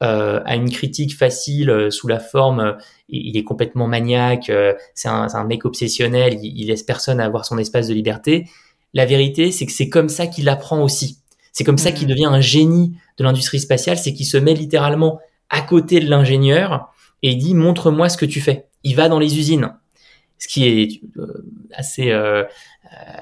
euh, 0.03 0.41
à 0.46 0.55
une 0.55 0.70
critique 0.70 1.15
facile 1.17 1.70
euh, 1.70 1.89
sous 1.89 2.10
la 2.10 2.20
forme 2.20 2.60
euh, 2.60 2.74
il 3.08 3.38
est 3.38 3.46
complètement 3.46 3.88
maniaque, 3.88 4.51
c'est 4.96 5.08
un, 5.08 5.27
un, 5.32 5.44
mec 5.44 5.63
obsessionnel, 5.63 6.39
il, 6.41 6.60
il, 6.60 6.67
laisse 6.67 6.82
personne 6.82 7.20
avoir 7.20 7.46
son 7.46 7.60
espace 7.60 7.88
de 7.88 7.94
liberté. 7.94 8.50
La 8.96 9.05
vérité, 9.05 9.51
c'est 9.51 9.67
que 9.67 9.72
c'est 9.72 9.89
comme 9.89 10.10
ça 10.10 10.25
qu'il 10.25 10.50
apprend 10.50 10.82
aussi. 10.82 11.20
C'est 11.51 11.63
comme 11.63 11.77
ça 11.77 11.91
qu'il 11.91 12.08
mmh. 12.08 12.10
devient 12.10 12.25
un 12.25 12.41
génie 12.41 12.98
de 13.20 13.24
l'industrie 13.24 13.60
spatiale, 13.60 14.00
c'est 14.00 14.12
qu'il 14.12 14.25
se 14.25 14.38
met 14.38 14.55
littéralement 14.55 15.20
à 15.50 15.62
côté 15.62 16.00
de 16.00 16.10
l'ingénieur 16.10 16.94
et 17.22 17.32
il 17.32 17.38
dit 17.38 17.54
montre-moi 17.54 18.10
ce 18.10 18.18
que 18.18 18.25
tu 18.25 18.42
fais. 18.42 18.68
Il 18.84 18.96
va 18.96 19.10
dans 19.10 19.20
les 19.20 19.38
usines, 19.38 19.74
ce 20.38 20.48
qui 20.48 20.66
est 20.66 21.02
assez 21.74 22.12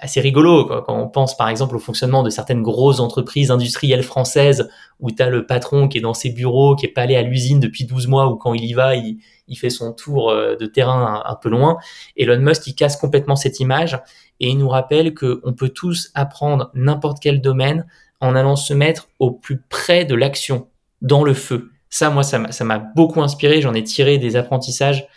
assez 0.02 0.22
rigolo 0.22 0.66
quand 0.66 1.00
on 1.00 1.08
pense 1.08 1.36
par 1.38 1.50
exemple 1.50 1.76
au 1.76 1.80
fonctionnement 1.80 2.22
de 2.22 2.30
certaines 2.30 2.62
grosses 2.62 3.00
entreprises 3.00 3.50
industrielles 3.50 4.04
françaises 4.04 4.70
où 5.00 5.12
tu 5.12 5.22
as 5.24 5.30
le 5.30 5.46
patron 5.46 5.88
qui 5.88 5.98
est 5.98 6.02
dans 6.02 6.14
ses 6.14 6.30
bureaux, 6.30 6.76
qui 6.76 6.86
est 6.86 6.90
pas 6.90 7.04
allé 7.04 7.16
à 7.16 7.22
l'usine 7.22 7.60
depuis 7.60 7.86
12 7.86 8.08
mois 8.08 8.28
ou 8.28 8.36
quand 8.36 8.54
il 8.54 8.66
y 8.66 8.74
va, 8.74 8.96
il, 8.96 9.20
il 9.48 9.58
fait 9.58 9.70
son 9.70 9.94
tour 9.94 10.30
euh, 10.30 10.56
de 10.56 10.66
terrain 10.66 11.24
un, 11.26 11.36
peu 11.36 11.50
loin. 11.50 11.78
Elon 12.16 12.40
Musk, 12.40 12.68
il 12.68 12.76
casse 12.76 12.98
complètement 12.98 13.36
cette 13.36 13.60
image 13.60 14.00
et 14.40 14.50
il 14.50 14.58
nous 14.58 14.70
rappelle 14.70 15.14
qu'on 15.14 15.54
peut 15.54 15.70
tous 15.70 16.12
apprendre 16.14 16.72
n'importe 16.74 17.20
quel 17.22 17.42
domaine 17.42 17.86
en 18.20 18.36
allant 18.36 18.56
se 18.56 18.74
mettre 18.74 19.10
au 19.20 19.32
plus 19.32 19.62
près 19.62 20.06
de 20.06 20.16
l'action, 20.16 20.68
dans 21.02 21.24
le 21.24 21.34
feu. 21.34 21.73
Ça, 21.94 22.10
moi, 22.10 22.24
ça 22.24 22.64
m'a 22.64 22.80
beaucoup 22.80 23.22
inspiré. 23.22 23.62
J'en 23.62 23.76
ai 23.76 23.84
tiré 23.84 24.18
des 24.18 24.36
apprentissages 24.36 25.08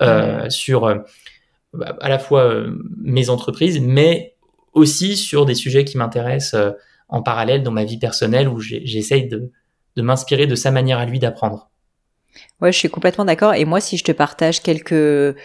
euh, 0.00 0.48
sur 0.48 0.86
euh, 0.86 0.94
bah, 1.74 1.94
à 2.00 2.08
la 2.08 2.18
fois 2.18 2.44
euh, 2.44 2.74
mes 2.96 3.28
entreprises, 3.28 3.78
mais 3.82 4.34
aussi 4.72 5.18
sur 5.18 5.44
des 5.44 5.54
sujets 5.54 5.84
qui 5.84 5.98
m'intéressent 5.98 6.74
en 7.10 7.22
parallèle 7.22 7.62
dans 7.62 7.70
ma 7.70 7.84
vie 7.84 7.98
personnelle 7.98 8.48
où 8.48 8.60
j'essaye 8.60 9.28
de, 9.28 9.50
de 9.96 10.02
m'inspirer 10.02 10.46
de 10.46 10.54
sa 10.54 10.70
manière 10.70 10.98
à 10.98 11.04
lui 11.04 11.18
d'apprendre. 11.18 11.70
Ouais, 12.62 12.72
je 12.72 12.78
suis 12.78 12.88
complètement 12.88 13.26
d'accord. 13.26 13.52
Et 13.52 13.66
moi, 13.66 13.82
si 13.82 13.98
je 13.98 14.04
te 14.04 14.12
partage 14.12 14.62
quelques 14.62 15.36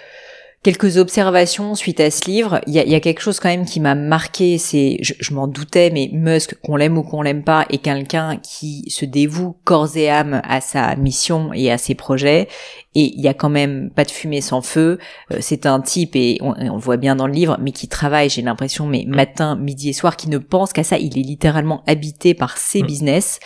quelques 0.63 0.97
observations 0.97 1.75
suite 1.75 1.99
à 1.99 2.11
ce 2.11 2.25
livre. 2.29 2.61
Il 2.67 2.73
y 2.73 2.79
a, 2.79 2.85
y 2.85 2.95
a, 2.95 2.99
quelque 2.99 3.21
chose 3.21 3.39
quand 3.39 3.49
même 3.49 3.65
qui 3.65 3.79
m'a 3.79 3.95
marqué, 3.95 4.57
c'est, 4.57 4.97
je, 5.01 5.13
je 5.19 5.33
m'en 5.33 5.47
doutais, 5.47 5.91
mais 5.91 6.09
Musk, 6.11 6.55
qu'on 6.61 6.75
l'aime 6.75 6.97
ou 6.97 7.03
qu'on 7.03 7.21
l'aime 7.21 7.43
pas, 7.43 7.65
est 7.69 7.77
quelqu'un 7.77 8.37
qui 8.37 8.83
se 8.89 9.05
dévoue 9.05 9.55
corps 9.63 9.95
et 9.95 10.09
âme 10.09 10.41
à 10.43 10.59
sa 10.61 10.95
mission 10.95 11.53
et 11.53 11.71
à 11.71 11.77
ses 11.77 11.95
projets. 11.95 12.47
Et 12.95 13.13
il 13.15 13.21
y 13.21 13.27
a 13.27 13.33
quand 13.33 13.49
même 13.49 13.91
pas 13.91 14.03
de 14.03 14.11
fumée 14.11 14.41
sans 14.41 14.61
feu. 14.61 14.97
Euh, 15.31 15.37
c'est 15.39 15.65
un 15.65 15.79
type, 15.79 16.15
et 16.15 16.39
on, 16.41 16.53
on, 16.59 16.75
le 16.75 16.81
voit 16.81 16.97
bien 16.97 17.15
dans 17.15 17.27
le 17.27 17.33
livre, 17.33 17.57
mais 17.61 17.71
qui 17.71 17.87
travaille, 17.87 18.29
j'ai 18.29 18.41
l'impression, 18.41 18.87
mais 18.87 19.05
matin, 19.07 19.55
midi 19.55 19.89
et 19.89 19.93
soir, 19.93 20.17
qui 20.17 20.29
ne 20.29 20.37
pense 20.37 20.73
qu'à 20.73 20.83
ça. 20.83 20.97
Il 20.97 21.17
est 21.17 21.21
littéralement 21.21 21.83
habité 21.87 22.33
par 22.33 22.57
ses 22.57 22.81
mm. 22.81 22.87
business. 22.87 23.39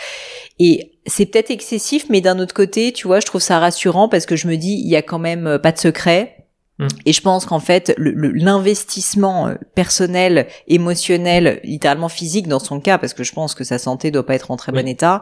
Et 0.60 0.94
c'est 1.06 1.26
peut-être 1.26 1.52
excessif, 1.52 2.06
mais 2.10 2.22
d'un 2.22 2.40
autre 2.40 2.54
côté, 2.54 2.92
tu 2.94 3.08
vois, 3.08 3.20
je 3.20 3.26
trouve 3.26 3.42
ça 3.42 3.60
rassurant 3.60 4.08
parce 4.08 4.26
que 4.26 4.36
je 4.36 4.48
me 4.48 4.56
dis, 4.56 4.82
il 4.84 4.90
y 4.90 4.96
a 4.96 5.02
quand 5.02 5.20
même 5.20 5.48
euh, 5.48 5.60
pas 5.60 5.72
de 5.72 5.80
secret. 5.80 6.41
Et 7.06 7.14
je 7.14 7.22
pense 7.22 7.46
qu'en 7.46 7.60
fait, 7.60 7.94
l'investissement 7.98 9.48
euh, 9.48 9.56
personnel, 9.76 10.48
émotionnel, 10.68 11.60
littéralement 11.64 12.10
physique 12.10 12.48
dans 12.48 12.60
son 12.60 12.80
cas, 12.80 12.98
parce 12.98 13.14
que 13.14 13.24
je 13.24 13.34
pense 13.34 13.56
que 13.56 13.64
sa 13.64 13.78
santé 13.78 14.12
doit 14.12 14.26
pas 14.26 14.36
être 14.36 14.52
en 14.52 14.58
très 14.58 14.72
bon 14.72 14.88
état, 14.88 15.22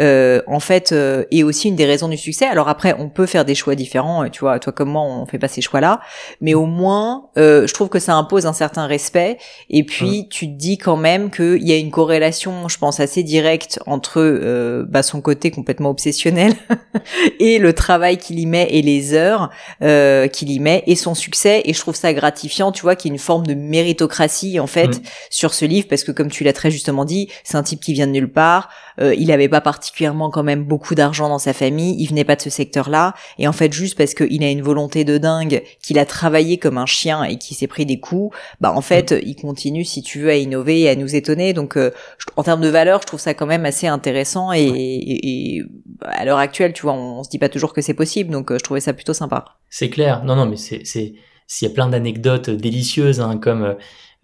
euh, 0.00 0.42
en 0.46 0.60
fait, 0.60 0.92
euh, 0.92 1.24
est 1.30 1.42
aussi 1.42 1.68
une 1.68 1.76
des 1.76 1.86
raisons 1.86 2.08
du 2.08 2.16
succès. 2.16 2.46
Alors 2.46 2.68
après, 2.68 2.94
on 2.98 3.08
peut 3.08 3.26
faire 3.26 3.44
des 3.44 3.54
choix 3.54 3.74
différents. 3.74 4.24
Euh, 4.24 4.28
tu 4.28 4.40
vois, 4.40 4.58
toi 4.58 4.72
comme 4.72 4.90
moi, 4.90 5.02
on 5.02 5.26
fait 5.26 5.38
pas 5.38 5.48
ces 5.48 5.60
choix-là, 5.60 6.00
mais 6.40 6.54
au 6.54 6.66
moins, 6.66 7.30
euh, 7.36 7.66
je 7.66 7.74
trouve 7.74 7.88
que 7.88 7.98
ça 7.98 8.14
impose 8.14 8.46
un 8.46 8.52
certain 8.52 8.86
respect. 8.86 9.38
Et 9.70 9.84
puis, 9.84 10.22
mm. 10.22 10.28
tu 10.28 10.46
te 10.46 10.56
dis 10.56 10.78
quand 10.78 10.96
même 10.96 11.30
qu'il 11.30 11.66
y 11.66 11.72
a 11.72 11.76
une 11.76 11.90
corrélation, 11.90 12.68
je 12.68 12.78
pense, 12.78 13.00
assez 13.00 13.22
directe 13.22 13.80
entre 13.86 14.20
euh, 14.20 14.84
bah, 14.88 15.02
son 15.02 15.20
côté 15.20 15.50
complètement 15.50 15.90
obsessionnel 15.90 16.52
et 17.40 17.58
le 17.58 17.72
travail 17.72 18.18
qu'il 18.18 18.38
y 18.38 18.46
met 18.46 18.68
et 18.70 18.82
les 18.82 19.14
heures 19.14 19.50
qu'il 19.80 20.50
y 20.50 20.60
met 20.60 20.82
et 20.86 20.96
son 20.98 21.14
succès 21.14 21.62
et 21.64 21.72
je 21.72 21.80
trouve 21.80 21.94
ça 21.94 22.12
gratifiant, 22.12 22.72
tu 22.72 22.82
vois, 22.82 22.96
qu'il 22.96 23.10
y 23.10 23.12
ait 23.12 23.16
une 23.16 23.20
forme 23.20 23.46
de 23.46 23.54
méritocratie 23.54 24.60
en 24.60 24.66
fait 24.66 24.98
mm. 24.98 25.02
sur 25.30 25.54
ce 25.54 25.64
livre 25.64 25.88
parce 25.88 26.04
que 26.04 26.12
comme 26.12 26.30
tu 26.30 26.44
l'as 26.44 26.52
très 26.52 26.70
justement 26.70 27.04
dit, 27.04 27.28
c'est 27.44 27.56
un 27.56 27.62
type 27.62 27.80
qui 27.80 27.92
vient 27.92 28.06
de 28.06 28.12
nulle 28.12 28.32
part, 28.32 28.68
euh, 29.00 29.14
il 29.14 29.30
avait 29.32 29.48
pas 29.48 29.60
particulièrement 29.60 30.30
quand 30.30 30.42
même 30.42 30.64
beaucoup 30.64 30.94
d'argent 30.94 31.28
dans 31.28 31.38
sa 31.38 31.52
famille, 31.52 31.96
il 31.98 32.06
venait 32.08 32.24
pas 32.24 32.36
de 32.36 32.42
ce 32.42 32.50
secteur-là 32.50 33.14
et 33.38 33.48
en 33.48 33.52
fait 33.52 33.72
juste 33.72 33.96
parce 33.96 34.14
qu'il 34.14 34.42
a 34.42 34.50
une 34.50 34.62
volonté 34.62 35.04
de 35.04 35.18
dingue, 35.18 35.62
qu'il 35.82 35.98
a 35.98 36.04
travaillé 36.04 36.58
comme 36.58 36.78
un 36.78 36.86
chien 36.86 37.24
et 37.24 37.38
qu'il 37.38 37.56
s'est 37.56 37.66
pris 37.66 37.86
des 37.86 38.00
coups, 38.00 38.36
bah 38.60 38.72
en 38.72 38.80
fait, 38.80 39.12
mm. 39.12 39.20
il 39.24 39.36
continue 39.36 39.84
si 39.84 40.02
tu 40.02 40.20
veux 40.20 40.30
à 40.30 40.36
innover 40.36 40.80
et 40.80 40.88
à 40.88 40.96
nous 40.96 41.14
étonner. 41.14 41.52
Donc 41.52 41.76
euh, 41.76 41.90
en 42.36 42.42
termes 42.42 42.60
de 42.60 42.68
valeur, 42.68 43.00
je 43.02 43.06
trouve 43.06 43.20
ça 43.20 43.34
quand 43.34 43.46
même 43.46 43.64
assez 43.64 43.86
intéressant 43.86 44.52
et, 44.52 44.66
et, 44.66 45.62
à 46.02 46.24
l'heure 46.24 46.38
actuelle, 46.38 46.72
tu 46.72 46.82
vois, 46.82 46.92
on, 46.92 47.22
se 47.22 47.30
dit 47.30 47.38
pas 47.38 47.48
toujours 47.48 47.72
que 47.72 47.80
c'est 47.80 47.94
possible, 47.94 48.30
donc 48.30 48.50
euh, 48.50 48.58
je 48.58 48.64
trouvais 48.64 48.80
ça 48.80 48.92
plutôt 48.92 49.14
sympa. 49.14 49.44
C'est 49.70 49.90
clair. 49.90 50.24
Non 50.24 50.36
non, 50.36 50.46
mais 50.46 50.56
c'est 50.56 50.82
c'est 50.84 51.14
s'il 51.46 51.68
y 51.68 51.70
a 51.70 51.74
plein 51.74 51.88
d'anecdotes 51.88 52.50
délicieuses 52.50 53.20
hein, 53.20 53.38
comme 53.38 53.76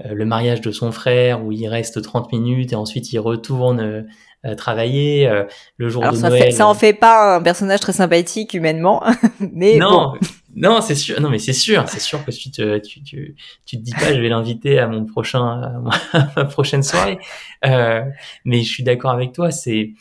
le 0.05 0.25
mariage 0.25 0.61
de 0.61 0.73
son 0.73 0.93
frère 0.93 1.45
où 1.45 1.53
il 1.53 1.67
reste 1.69 2.03
30 2.03 2.33
minutes 2.33 2.73
et 2.73 2.77
ensuite 2.77 3.13
il 3.13 3.19
retourne 3.19 4.05
euh, 4.47 4.55
travailler 4.55 5.27
euh, 5.27 5.45
le 5.79 5.89
jour 5.89 6.03
de 6.03 6.15
ça 6.15 6.29
Noël. 6.29 6.53
ça 6.53 6.67
en 6.67 6.75
fait 6.75 6.93
pas 6.93 7.37
un 7.37 7.43
personnage 7.43 7.81
très 7.81 7.95
sympathique 7.95 8.53
humainement, 8.53 9.03
mais 9.41 9.79
non, 9.79 10.13
non, 10.55 10.83
c'est 10.83 10.95
sûr. 10.95 11.19
Non, 11.19 11.31
mais 11.31 11.39
c'est 11.39 11.55
sûr, 11.55 11.89
c'est 11.89 12.01
sûr 12.01 12.23
que 12.27 12.31
tu 12.31 12.51
te, 12.51 12.77
tu, 12.79 13.03
tu, 13.03 13.37
tu 13.65 13.79
te 13.79 13.83
dis 13.83 13.93
pas, 13.93 14.13
je 14.13 14.21
vais 14.21 14.29
l'inviter 14.29 14.79
à 14.79 14.87
mon 14.87 15.07
prochain, 15.07 15.83
à 16.13 16.31
ma 16.37 16.45
prochaine 16.45 16.83
soirée. 16.83 17.19
Euh, 17.65 18.03
mais 18.45 18.63
je 18.63 18.69
suis 18.69 18.83
d'accord 18.83 19.13
avec 19.13 19.33
toi. 19.33 19.51
C'est, 19.51 19.93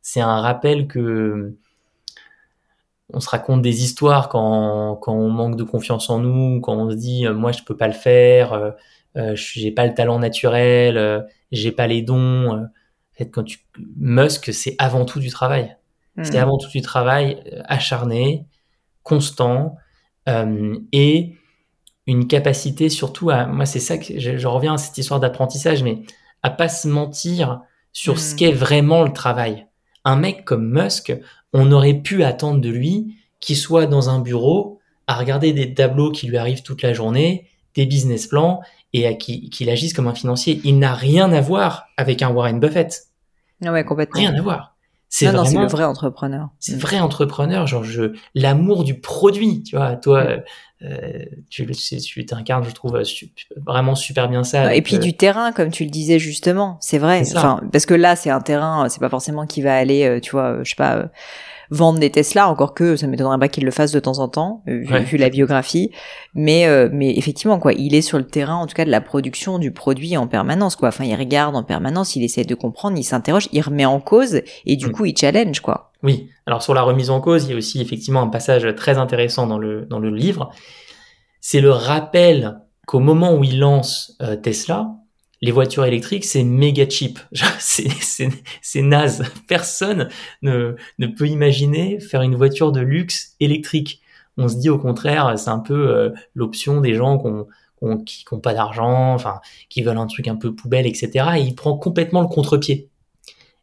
c'est 0.00 0.20
un 0.20 0.40
rappel 0.40 0.86
que 0.86 1.58
on 3.12 3.20
se 3.20 3.28
raconte 3.28 3.62
des 3.62 3.82
histoires 3.82 4.28
quand, 4.28 4.96
quand 4.96 5.14
on 5.14 5.30
manque 5.30 5.56
de 5.56 5.64
confiance 5.64 6.10
en 6.10 6.18
nous, 6.18 6.60
quand 6.60 6.74
on 6.74 6.90
se 6.90 6.96
dit, 6.96 7.26
moi, 7.28 7.52
je 7.52 7.62
peux 7.62 7.76
pas 7.76 7.88
le 7.88 7.94
faire, 7.94 8.74
euh, 9.16 9.32
j'ai 9.34 9.70
pas 9.72 9.86
le 9.86 9.94
talent 9.94 10.18
naturel, 10.18 11.26
j'ai 11.50 11.72
pas 11.72 11.86
les 11.86 12.02
dons 12.02 12.68
quand 13.26 13.44
tu 13.44 13.58
Musk, 13.96 14.52
c'est 14.52 14.74
avant 14.78 15.04
tout 15.04 15.20
du 15.20 15.28
travail. 15.28 15.76
C'est 16.22 16.34
hmm. 16.34 16.42
avant 16.42 16.58
tout 16.58 16.70
du 16.70 16.82
travail 16.82 17.42
euh, 17.52 17.62
acharné, 17.66 18.46
constant 19.02 19.76
euh, 20.28 20.76
et 20.92 21.36
une 22.06 22.26
capacité 22.26 22.88
surtout 22.88 23.30
à 23.30 23.46
moi 23.46 23.64
c'est 23.64 23.80
ça 23.80 23.96
que 23.96 24.18
je, 24.18 24.46
reviens 24.46 24.74
à 24.74 24.78
cette 24.78 24.98
histoire 24.98 25.20
d'apprentissage 25.20 25.82
mais 25.82 26.02
à 26.42 26.50
pas 26.50 26.68
se 26.68 26.88
mentir 26.88 27.62
sur 27.92 28.18
ce 28.18 28.34
hmm. 28.34 28.36
qu'est 28.36 28.52
vraiment 28.52 29.02
le 29.02 29.12
travail. 29.12 29.66
Un 30.04 30.16
mec 30.16 30.44
comme 30.44 30.68
Musk, 30.68 31.12
on 31.52 31.72
aurait 31.72 31.94
pu 31.94 32.22
attendre 32.22 32.60
de 32.60 32.68
lui 32.68 33.16
qu'il 33.40 33.56
soit 33.56 33.86
dans 33.86 34.10
un 34.10 34.20
bureau 34.20 34.80
à 35.06 35.14
regarder 35.14 35.52
des 35.52 35.74
tableaux 35.74 36.12
qui 36.12 36.26
lui 36.26 36.36
arrivent 36.36 36.62
toute 36.62 36.82
la 36.82 36.92
journée, 36.92 37.48
des 37.74 37.86
business 37.86 38.26
plans 38.26 38.60
et 38.92 39.06
à 39.06 39.14
qu'il 39.14 39.70
agisse 39.70 39.92
comme 39.92 40.08
un 40.08 40.14
financier. 40.14 40.60
Il 40.64 40.78
n'a 40.78 40.94
rien 40.94 41.32
à 41.32 41.40
voir 41.40 41.86
avec 41.96 42.22
un 42.22 42.30
Warren 42.30 42.60
Buffett. 42.60 43.08
Ah 43.64 43.72
ouais, 43.72 43.84
complètement. 43.84 44.20
Rien 44.20 44.34
à 44.34 44.40
voir. 44.40 44.76
C'est 45.08 45.26
vraiment, 45.26 45.44
c'est 45.44 45.58
le 45.58 45.66
vrai 45.66 45.84
entrepreneur. 45.84 46.50
C'est 46.60 46.76
vrai 46.76 47.00
entrepreneur, 47.00 47.66
genre 47.66 47.82
je 47.82 48.12
l'amour 48.36 48.84
du 48.84 49.00
produit, 49.00 49.64
tu 49.64 49.76
vois. 49.76 49.96
Toi, 49.96 50.36
euh, 50.82 51.24
tu 51.48 51.66
tu 51.66 52.26
t'incarnes, 52.26 52.64
je 52.64 52.74
trouve 52.74 53.00
vraiment 53.66 53.94
super 53.94 54.28
bien 54.28 54.44
ça. 54.44 54.74
Et 54.74 54.82
puis 54.82 54.96
euh, 54.96 54.98
du 54.98 55.14
terrain, 55.14 55.52
comme 55.52 55.70
tu 55.70 55.84
le 55.84 55.90
disais 55.90 56.18
justement, 56.18 56.78
c'est 56.80 56.98
vrai. 56.98 57.22
Enfin, 57.34 57.60
parce 57.72 57.86
que 57.86 57.94
là, 57.94 58.16
c'est 58.16 58.30
un 58.30 58.40
terrain, 58.40 58.88
c'est 58.88 59.00
pas 59.00 59.08
forcément 59.08 59.46
qui 59.46 59.62
va 59.62 59.76
aller, 59.76 60.04
euh, 60.04 60.20
tu 60.20 60.32
vois, 60.32 60.58
je 60.62 60.70
sais 60.70 60.76
pas 60.76 61.10
vendre 61.70 62.00
des 62.00 62.10
Tesla, 62.10 62.48
encore 62.48 62.74
que 62.74 62.96
ça 62.96 63.06
m'étonnerait 63.06 63.38
pas 63.38 63.48
qu'il 63.48 63.64
le 63.64 63.70
fasse 63.70 63.92
de 63.92 64.00
temps 64.00 64.18
en 64.18 64.28
temps, 64.28 64.62
euh, 64.68 64.82
vu, 65.00 65.16
la 65.16 65.30
biographie. 65.30 65.90
Mais, 66.34 66.66
euh, 66.66 66.88
mais 66.92 67.16
effectivement, 67.16 67.58
quoi, 67.58 67.72
il 67.72 67.94
est 67.94 68.02
sur 68.02 68.18
le 68.18 68.26
terrain, 68.26 68.56
en 68.56 68.66
tout 68.66 68.74
cas, 68.74 68.84
de 68.84 68.90
la 68.90 69.00
production 69.00 69.58
du 69.58 69.70
produit 69.70 70.16
en 70.16 70.26
permanence, 70.26 70.76
quoi. 70.76 70.88
Enfin, 70.88 71.04
il 71.04 71.14
regarde 71.14 71.54
en 71.56 71.62
permanence, 71.62 72.16
il 72.16 72.24
essaie 72.24 72.44
de 72.44 72.54
comprendre, 72.54 72.98
il 72.98 73.04
s'interroge, 73.04 73.48
il 73.52 73.60
remet 73.60 73.86
en 73.86 74.00
cause, 74.00 74.42
et 74.66 74.76
du 74.76 74.88
mm. 74.88 74.92
coup, 74.92 75.04
il 75.06 75.16
challenge, 75.16 75.60
quoi. 75.60 75.89
Oui. 76.02 76.30
Alors, 76.46 76.62
sur 76.62 76.74
la 76.74 76.82
remise 76.82 77.10
en 77.10 77.20
cause, 77.20 77.44
il 77.44 77.50
y 77.50 77.54
a 77.54 77.56
aussi 77.56 77.80
effectivement 77.80 78.22
un 78.22 78.28
passage 78.28 78.66
très 78.74 78.98
intéressant 78.98 79.46
dans 79.46 79.58
le, 79.58 79.86
dans 79.86 79.98
le 79.98 80.10
livre. 80.10 80.50
C'est 81.40 81.60
le 81.60 81.70
rappel 81.70 82.60
qu'au 82.86 83.00
moment 83.00 83.34
où 83.34 83.44
il 83.44 83.58
lance 83.58 84.16
euh, 84.22 84.36
Tesla, 84.36 84.90
les 85.42 85.52
voitures 85.52 85.84
électriques, 85.84 86.24
c'est 86.24 86.42
méga 86.42 86.88
cheap. 86.88 87.18
C'est 87.58 88.82
naze. 88.82 89.24
Personne 89.46 90.08
ne, 90.42 90.76
ne 90.98 91.06
peut 91.06 91.26
imaginer 91.26 91.98
faire 91.98 92.22
une 92.22 92.34
voiture 92.34 92.72
de 92.72 92.80
luxe 92.80 93.36
électrique. 93.40 94.02
On 94.36 94.48
se 94.48 94.56
dit 94.56 94.68
au 94.68 94.78
contraire, 94.78 95.38
c'est 95.38 95.50
un 95.50 95.58
peu 95.58 95.88
euh, 95.88 96.10
l'option 96.34 96.80
des 96.80 96.94
gens 96.94 97.18
qui 98.04 98.24
n'ont 98.32 98.40
pas 98.40 98.54
d'argent, 98.54 99.14
enfin, 99.14 99.40
qui 99.68 99.82
veulent 99.82 99.98
un 99.98 100.06
truc 100.06 100.28
un 100.28 100.36
peu 100.36 100.54
poubelle, 100.54 100.86
etc. 100.86 101.10
Et 101.36 101.40
il 101.40 101.54
prend 101.54 101.76
complètement 101.76 102.20
le 102.20 102.28
contre-pied. 102.28 102.88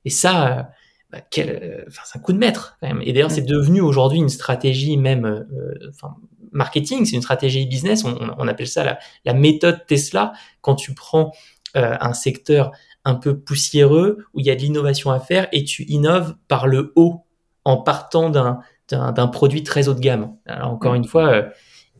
Et 0.06 0.10
ça, 0.10 0.70
bah, 1.12 1.20
quel, 1.32 1.50
euh, 1.50 1.84
enfin, 1.88 2.02
c'est 2.06 2.18
un 2.18 2.22
coup 2.22 2.34
de 2.34 2.38
maître 2.38 2.78
quand 2.82 2.88
même. 2.88 3.02
Et 3.04 3.14
d'ailleurs, 3.14 3.32
c'est 3.32 3.46
devenu 3.46 3.82
aujourd'hui 3.82 4.20
une 4.20 4.30
stratégie 4.30 4.98
même, 4.98 5.46
enfin, 5.90 6.16
marketing, 6.52 7.06
c'est 7.06 7.16
une 7.16 7.22
stratégie 7.22 7.66
business. 7.66 8.04
On, 8.04 8.18
on 8.38 8.48
appelle 8.48 8.68
ça 8.68 8.84
la, 8.84 9.00
la, 9.26 9.34
méthode 9.34 9.86
Tesla. 9.88 10.34
Quand 10.62 10.76
tu 10.76 10.94
prends 10.94 11.32
euh, 11.76 11.96
un 12.00 12.14
secteur 12.14 12.72
un 13.06 13.16
peu 13.16 13.40
poussiéreux 13.40 14.26
où 14.34 14.40
il 14.40 14.46
y 14.46 14.50
a 14.50 14.56
de 14.56 14.62
l'innovation 14.62 15.12
à 15.12 15.20
faire 15.20 15.48
et 15.52 15.64
tu 15.64 15.84
innoves 15.84 16.36
par 16.48 16.66
le 16.66 16.92
haut 16.96 17.26
en 17.64 17.78
partant 17.78 18.30
d'un 18.30 18.60
d'un 18.90 19.28
produit 19.28 19.64
très 19.64 19.90
haut 19.90 19.94
de 19.94 20.00
gamme. 20.00 20.38
Alors 20.46 20.72
encore 20.72 20.94
mm. 20.94 20.98
une 20.98 21.04
fois, 21.04 21.28
euh, 21.28 21.44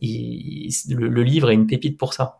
le, 0.00 1.22
livre 1.22 1.50
est 1.50 1.54
une 1.54 1.66
pépite 1.66 1.98
pour 1.98 2.14
ça. 2.14 2.37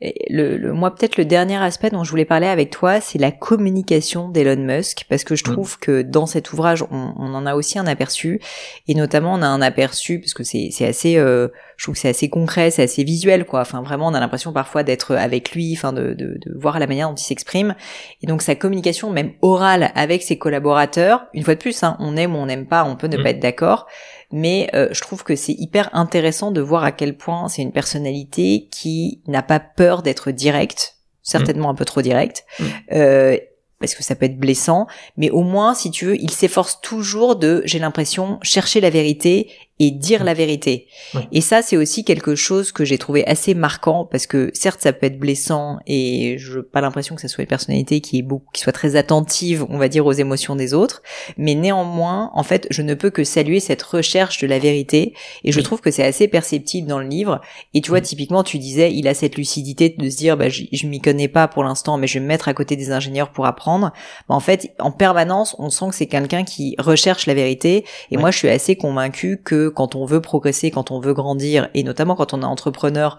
Le, 0.00 0.56
le, 0.56 0.72
moi, 0.72 0.94
peut-être 0.94 1.16
le 1.16 1.24
dernier 1.24 1.56
aspect 1.56 1.90
dont 1.90 2.04
je 2.04 2.10
voulais 2.10 2.24
parler 2.24 2.46
avec 2.46 2.70
toi, 2.70 3.00
c'est 3.00 3.18
la 3.18 3.30
communication 3.30 4.28
d'Elon 4.28 4.60
Musk, 4.60 5.06
parce 5.08 5.24
que 5.24 5.36
je 5.36 5.44
mm. 5.44 5.52
trouve 5.52 5.78
que 5.78 6.02
dans 6.02 6.26
cet 6.26 6.52
ouvrage, 6.52 6.82
on, 6.90 7.14
on, 7.16 7.34
en 7.34 7.46
a 7.46 7.54
aussi 7.54 7.78
un 7.78 7.86
aperçu, 7.86 8.40
et 8.88 8.94
notamment 8.94 9.34
on 9.34 9.42
a 9.42 9.46
un 9.46 9.62
aperçu, 9.62 10.18
parce 10.20 10.34
que 10.34 10.42
c'est 10.44 10.70
assez, 10.86 11.16
euh, 11.16 11.48
je 11.76 11.84
trouve 11.84 11.94
que 11.94 12.00
c'est 12.00 12.08
assez 12.08 12.28
concret, 12.28 12.70
c'est 12.70 12.82
assez 12.82 13.04
visuel, 13.04 13.44
quoi. 13.44 13.60
Enfin, 13.60 13.82
vraiment, 13.82 14.08
on 14.08 14.14
a 14.14 14.20
l'impression 14.20 14.52
parfois 14.52 14.82
d'être 14.82 15.14
avec 15.14 15.52
lui, 15.52 15.72
enfin, 15.76 15.92
de, 15.92 16.14
de, 16.14 16.38
de, 16.44 16.58
voir 16.58 16.78
la 16.78 16.86
manière 16.86 17.08
dont 17.08 17.14
il 17.14 17.24
s'exprime. 17.24 17.74
Et 18.22 18.26
donc, 18.26 18.42
sa 18.42 18.54
communication, 18.54 19.10
même 19.10 19.32
orale, 19.42 19.92
avec 19.94 20.22
ses 20.22 20.38
collaborateurs, 20.38 21.26
une 21.34 21.44
fois 21.44 21.54
de 21.54 21.60
plus, 21.60 21.82
hein, 21.82 21.96
on 22.00 22.16
aime 22.16 22.34
ou 22.34 22.38
on 22.38 22.46
n'aime 22.46 22.66
pas, 22.66 22.84
on 22.84 22.96
peut 22.96 23.06
ne 23.06 23.16
mm. 23.16 23.22
pas 23.22 23.30
être 23.30 23.40
d'accord, 23.40 23.86
mais 24.34 24.68
euh, 24.74 24.88
je 24.90 25.00
trouve 25.00 25.22
que 25.22 25.36
c'est 25.36 25.52
hyper 25.52 25.88
intéressant 25.92 26.50
de 26.50 26.60
voir 26.60 26.82
à 26.82 26.90
quel 26.90 27.16
point 27.16 27.48
c'est 27.48 27.62
une 27.62 27.70
personnalité 27.70 28.68
qui 28.72 29.22
n'a 29.28 29.42
pas 29.42 29.60
peur 29.60 30.02
d'être 30.02 30.32
directe, 30.32 30.96
certainement 31.22 31.70
un 31.70 31.74
peu 31.76 31.84
trop 31.84 32.02
directe, 32.02 32.44
mm. 32.58 32.64
euh, 32.92 33.38
parce 33.78 33.94
que 33.94 34.02
ça 34.02 34.16
peut 34.16 34.26
être 34.26 34.36
blessant, 34.36 34.88
mais 35.16 35.30
au 35.30 35.42
moins, 35.42 35.74
si 35.74 35.92
tu 35.92 36.06
veux, 36.06 36.20
il 36.20 36.32
s'efforce 36.32 36.80
toujours 36.80 37.36
de, 37.36 37.62
j'ai 37.64 37.78
l'impression, 37.78 38.40
chercher 38.42 38.80
la 38.80 38.90
vérité 38.90 39.52
et 39.80 39.90
dire 39.90 40.22
la 40.22 40.34
vérité. 40.34 40.86
Et 41.32 41.40
ça, 41.40 41.60
c'est 41.60 41.76
aussi 41.76 42.04
quelque 42.04 42.36
chose 42.36 42.70
que 42.70 42.84
j'ai 42.84 42.96
trouvé 42.96 43.26
assez 43.26 43.54
marquant 43.54 44.04
parce 44.04 44.26
que 44.26 44.50
certes, 44.54 44.80
ça 44.80 44.92
peut 44.92 45.06
être 45.06 45.18
blessant 45.18 45.78
et 45.86 46.36
je 46.38 46.60
pas 46.60 46.80
l'impression 46.80 47.16
que 47.16 47.20
ça 47.20 47.28
soit 47.28 47.42
une 47.42 47.48
personnalité 47.48 48.00
qui 48.00 48.18
est 48.18 48.22
beaucoup, 48.22 48.50
qui 48.52 48.60
soit 48.60 48.72
très 48.72 48.94
attentive, 48.94 49.66
on 49.68 49.78
va 49.78 49.88
dire, 49.88 50.06
aux 50.06 50.12
émotions 50.12 50.54
des 50.54 50.74
autres. 50.74 51.02
Mais 51.36 51.54
néanmoins, 51.54 52.30
en 52.34 52.44
fait, 52.44 52.68
je 52.70 52.82
ne 52.82 52.94
peux 52.94 53.10
que 53.10 53.24
saluer 53.24 53.58
cette 53.58 53.82
recherche 53.82 54.40
de 54.40 54.46
la 54.46 54.60
vérité 54.60 55.14
et 55.42 55.50
je 55.50 55.60
trouve 55.60 55.80
que 55.80 55.90
c'est 55.90 56.04
assez 56.04 56.28
perceptible 56.28 56.86
dans 56.86 57.00
le 57.00 57.08
livre. 57.08 57.40
Et 57.74 57.80
tu 57.80 57.90
vois, 57.90 58.00
typiquement, 58.00 58.44
tu 58.44 58.58
disais, 58.58 58.92
il 58.92 59.08
a 59.08 59.14
cette 59.14 59.36
lucidité 59.36 59.88
de 59.88 60.08
se 60.08 60.16
dire, 60.16 60.36
bah, 60.36 60.48
je, 60.48 60.64
je 60.70 60.86
m'y 60.86 61.00
connais 61.00 61.28
pas 61.28 61.48
pour 61.48 61.64
l'instant, 61.64 61.98
mais 61.98 62.06
je 62.06 62.14
vais 62.14 62.20
me 62.20 62.26
mettre 62.26 62.46
à 62.46 62.54
côté 62.54 62.76
des 62.76 62.92
ingénieurs 62.92 63.32
pour 63.32 63.46
apprendre. 63.46 63.92
Bah, 64.28 64.36
en 64.36 64.40
fait, 64.40 64.72
en 64.78 64.92
permanence, 64.92 65.56
on 65.58 65.70
sent 65.70 65.86
que 65.88 65.94
c'est 65.96 66.06
quelqu'un 66.06 66.44
qui 66.44 66.76
recherche 66.78 67.26
la 67.26 67.34
vérité. 67.34 67.84
Et 68.12 68.16
moi, 68.16 68.30
je 68.30 68.38
suis 68.38 68.48
assez 68.48 68.76
convaincue 68.76 69.40
que 69.44 69.63
quand 69.68 69.94
on 69.94 70.04
veut 70.04 70.20
progresser, 70.20 70.70
quand 70.70 70.90
on 70.90 71.00
veut 71.00 71.14
grandir, 71.14 71.68
et 71.74 71.82
notamment 71.82 72.14
quand 72.14 72.34
on 72.34 72.42
est 72.42 72.46
entrepreneur 72.46 73.18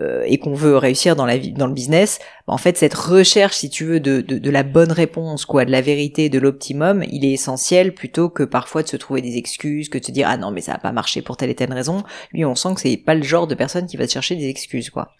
euh, 0.00 0.24
et 0.26 0.38
qu'on 0.38 0.54
veut 0.54 0.76
réussir 0.76 1.14
dans 1.14 1.24
la 1.24 1.36
vie, 1.36 1.52
dans 1.52 1.68
le 1.68 1.72
business, 1.72 2.18
bah, 2.48 2.54
en 2.54 2.58
fait 2.58 2.76
cette 2.76 2.94
recherche, 2.94 3.54
si 3.54 3.70
tu 3.70 3.84
veux, 3.84 4.00
de, 4.00 4.20
de, 4.20 4.50
la 4.50 4.64
bonne 4.64 4.90
réponse, 4.90 5.46
quoi, 5.46 5.64
de 5.64 5.70
la 5.70 5.80
vérité, 5.80 6.28
de 6.28 6.40
l'optimum, 6.40 7.04
il 7.12 7.24
est 7.24 7.32
essentiel 7.32 7.94
plutôt 7.94 8.28
que 8.28 8.42
parfois 8.42 8.82
de 8.82 8.88
se 8.88 8.96
trouver 8.96 9.22
des 9.22 9.36
excuses, 9.36 9.88
que 9.88 9.98
de 9.98 10.04
se 10.04 10.10
dire 10.10 10.26
ah 10.28 10.36
non 10.36 10.50
mais 10.50 10.62
ça 10.62 10.72
n'a 10.72 10.78
pas 10.78 10.90
marché 10.90 11.22
pour 11.22 11.36
telle 11.36 11.50
et 11.50 11.54
telle 11.54 11.72
raison. 11.72 12.02
Lui, 12.32 12.44
on 12.44 12.56
sent 12.56 12.74
que 12.74 12.80
c'est 12.80 12.96
pas 12.96 13.14
le 13.14 13.22
genre 13.22 13.46
de 13.46 13.54
personne 13.54 13.86
qui 13.86 13.96
va 13.96 14.08
chercher 14.08 14.34
des 14.34 14.48
excuses, 14.48 14.90
quoi. 14.90 15.12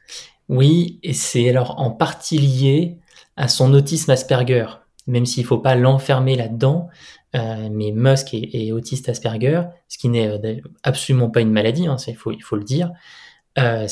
Oui, 0.48 0.98
et 1.02 1.12
c'est 1.12 1.48
alors 1.48 1.78
en 1.78 1.90
partie 1.90 2.38
lié 2.38 2.98
à 3.36 3.46
son 3.46 3.72
autisme 3.74 4.10
Asperger, 4.10 4.66
même 5.06 5.24
s'il 5.24 5.44
faut 5.44 5.58
pas 5.58 5.76
l'enfermer 5.76 6.34
là-dedans. 6.34 6.88
Euh, 7.34 7.68
mais 7.70 7.90
Musk 7.90 8.34
est, 8.34 8.72
autiste 8.72 9.08
Asperger, 9.08 9.62
ce 9.88 9.98
qui 9.98 10.08
n'est 10.08 10.28
euh, 10.28 10.60
absolument 10.82 11.30
pas 11.30 11.40
une 11.40 11.50
maladie, 11.50 11.86
hein, 11.86 11.96
il, 12.06 12.14
faut, 12.14 12.30
il 12.30 12.42
faut 12.42 12.56
le 12.56 12.64
dire. 12.64 12.92
Euh, 13.58 13.86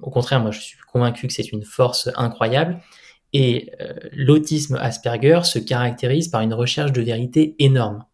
au 0.00 0.10
contraire, 0.10 0.40
moi 0.40 0.50
je 0.50 0.60
suis 0.60 0.78
convaincu 0.90 1.26
que 1.26 1.32
c'est 1.32 1.52
une 1.52 1.64
force 1.64 2.10
incroyable. 2.16 2.80
Et 3.34 3.70
l'autisme 4.12 4.74
Asperger 4.74 5.40
se 5.44 5.58
caractérise 5.58 6.28
par 6.28 6.42
une 6.42 6.52
recherche 6.52 6.92
de 6.92 7.00
vérité 7.00 7.56
énorme. 7.58 8.04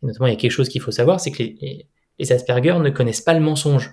Et 0.00 0.06
notamment, 0.06 0.28
il 0.28 0.30
y 0.30 0.36
a 0.36 0.38
quelque 0.38 0.52
chose 0.52 0.68
qu'il 0.68 0.80
faut 0.80 0.92
savoir, 0.92 1.18
c'est 1.18 1.32
que 1.32 1.42
les, 1.42 1.88
Asperger 2.30 2.78
ne 2.78 2.90
connaissent 2.90 3.20
pas 3.20 3.34
le 3.34 3.40
mensonge. 3.40 3.92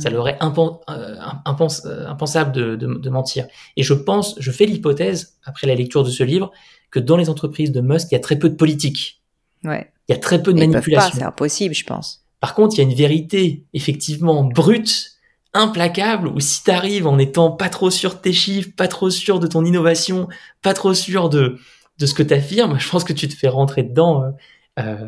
Ça 0.00 0.10
mm. 0.10 0.14
leur 0.14 0.28
est 0.28 0.38
impensable 0.40 2.52
de, 2.52 2.74
de, 2.74 3.10
mentir. 3.10 3.46
Et 3.76 3.84
je 3.84 3.94
pense, 3.94 4.34
je 4.40 4.50
fais 4.50 4.66
l'hypothèse, 4.66 5.38
après 5.44 5.68
la 5.68 5.76
lecture 5.76 6.02
de 6.02 6.10
ce 6.10 6.24
livre, 6.24 6.50
que 6.90 6.98
dans 6.98 7.16
les 7.16 7.30
entreprises 7.30 7.70
de 7.70 7.80
Musk, 7.80 8.08
il 8.10 8.14
y 8.14 8.16
a 8.16 8.20
très 8.20 8.40
peu 8.40 8.48
de 8.48 8.56
politique. 8.56 9.17
Ouais. 9.64 9.90
Il 10.08 10.12
y 10.12 10.14
a 10.14 10.18
très 10.18 10.42
peu 10.42 10.52
de 10.52 10.58
manipulation. 10.58 11.18
C'est 11.18 11.24
impossible, 11.24 11.74
je 11.74 11.84
pense. 11.84 12.24
Par 12.40 12.54
contre, 12.54 12.76
il 12.76 12.78
y 12.78 12.80
a 12.80 12.84
une 12.84 12.94
vérité 12.94 13.64
effectivement 13.74 14.44
brute, 14.44 15.12
implacable, 15.54 16.28
où 16.28 16.40
si 16.40 16.62
t'arrives 16.62 17.06
en 17.06 17.18
étant 17.18 17.50
pas 17.50 17.68
trop 17.68 17.90
sûr 17.90 18.14
de 18.14 18.20
tes 18.20 18.32
chiffres, 18.32 18.70
pas 18.76 18.88
trop 18.88 19.10
sûr 19.10 19.40
de 19.40 19.46
ton 19.46 19.64
innovation, 19.64 20.28
pas 20.62 20.74
trop 20.74 20.94
sûr 20.94 21.28
de 21.28 21.58
de 21.98 22.06
ce 22.06 22.14
que 22.14 22.22
t'affirmes, 22.22 22.78
je 22.78 22.88
pense 22.88 23.04
que 23.04 23.12
tu 23.12 23.28
te 23.28 23.34
fais 23.34 23.48
rentrer 23.48 23.82
dedans 23.82 24.22
euh, 24.22 24.30
euh 24.78 25.06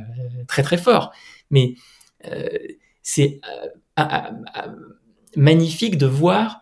très 0.49 0.63
très 0.63 0.79
fort. 0.79 1.13
Mais 1.51 1.75
euh, 2.27 2.49
c'est 3.03 3.41
euh, 3.99 4.07
magnifique 5.37 5.97
de 5.97 6.07
voir 6.07 6.61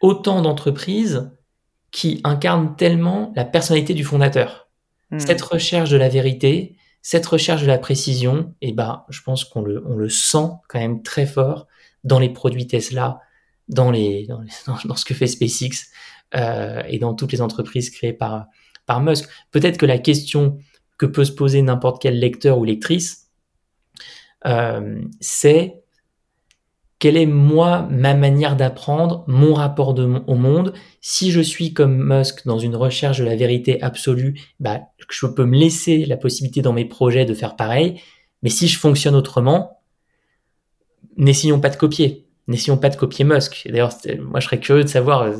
autant 0.00 0.40
d'entreprises 0.40 1.30
qui 1.90 2.20
incarnent 2.24 2.74
tellement 2.76 3.32
la 3.36 3.44
personnalité 3.44 3.94
du 3.94 4.04
fondateur. 4.04 4.68
Hmm. 5.10 5.18
Cette 5.18 5.42
recherche 5.42 5.90
de 5.90 5.96
la 5.96 6.08
vérité, 6.08 6.76
cette 7.06 7.26
recherche 7.26 7.60
de 7.60 7.66
la 7.66 7.76
précision, 7.76 8.54
eh 8.62 8.72
ben, 8.72 9.04
je 9.10 9.20
pense 9.20 9.44
qu'on 9.44 9.60
le, 9.60 10.08
sent 10.08 10.48
quand 10.68 10.78
même 10.78 11.02
très 11.02 11.26
fort 11.26 11.66
dans 12.02 12.18
les 12.18 12.30
produits 12.30 12.66
Tesla, 12.66 13.20
dans, 13.68 13.90
les, 13.90 14.26
dans, 14.66 14.96
ce 14.96 15.04
que 15.04 15.12
fait 15.12 15.26
SpaceX 15.26 15.90
euh, 16.34 16.82
et 16.88 16.98
dans 16.98 17.12
toutes 17.12 17.30
les 17.32 17.42
entreprises 17.42 17.90
créées 17.90 18.14
par, 18.14 18.46
par 18.86 19.02
Musk. 19.02 19.28
Peut-être 19.50 19.76
que 19.76 19.84
la 19.84 19.98
question 19.98 20.56
que 20.96 21.04
peut 21.04 21.26
se 21.26 21.32
poser 21.32 21.60
n'importe 21.60 22.00
quel 22.00 22.18
lecteur 22.18 22.56
ou 22.56 22.64
lectrice, 22.64 23.28
euh, 24.46 25.02
c'est 25.20 25.83
quelle 27.04 27.18
est 27.18 27.26
moi 27.26 27.86
ma 27.90 28.14
manière 28.14 28.56
d'apprendre, 28.56 29.24
mon 29.26 29.52
rapport 29.52 29.94
au 29.98 30.34
monde? 30.36 30.72
Si 31.02 31.30
je 31.30 31.42
suis 31.42 31.74
comme 31.74 32.02
Musk 32.02 32.46
dans 32.46 32.58
une 32.58 32.74
recherche 32.74 33.18
de 33.18 33.24
la 33.24 33.36
vérité 33.36 33.82
absolue, 33.82 34.40
bah, 34.58 34.80
je 35.10 35.26
peux 35.26 35.44
me 35.44 35.54
laisser 35.54 36.06
la 36.06 36.16
possibilité 36.16 36.62
dans 36.62 36.72
mes 36.72 36.86
projets 36.86 37.26
de 37.26 37.34
faire 37.34 37.56
pareil. 37.56 38.00
Mais 38.42 38.48
si 38.48 38.68
je 38.68 38.78
fonctionne 38.78 39.14
autrement, 39.14 39.82
n'essayons 41.18 41.60
pas 41.60 41.68
de 41.68 41.76
copier. 41.76 42.26
N'essayons 42.48 42.78
pas 42.78 42.88
de 42.88 42.96
copier 42.96 43.26
Musk. 43.26 43.64
D'ailleurs, 43.66 43.92
moi, 44.22 44.40
je 44.40 44.46
serais 44.46 44.58
curieux 44.58 44.84
de 44.84 44.88
savoir 44.88 45.24
euh, 45.24 45.34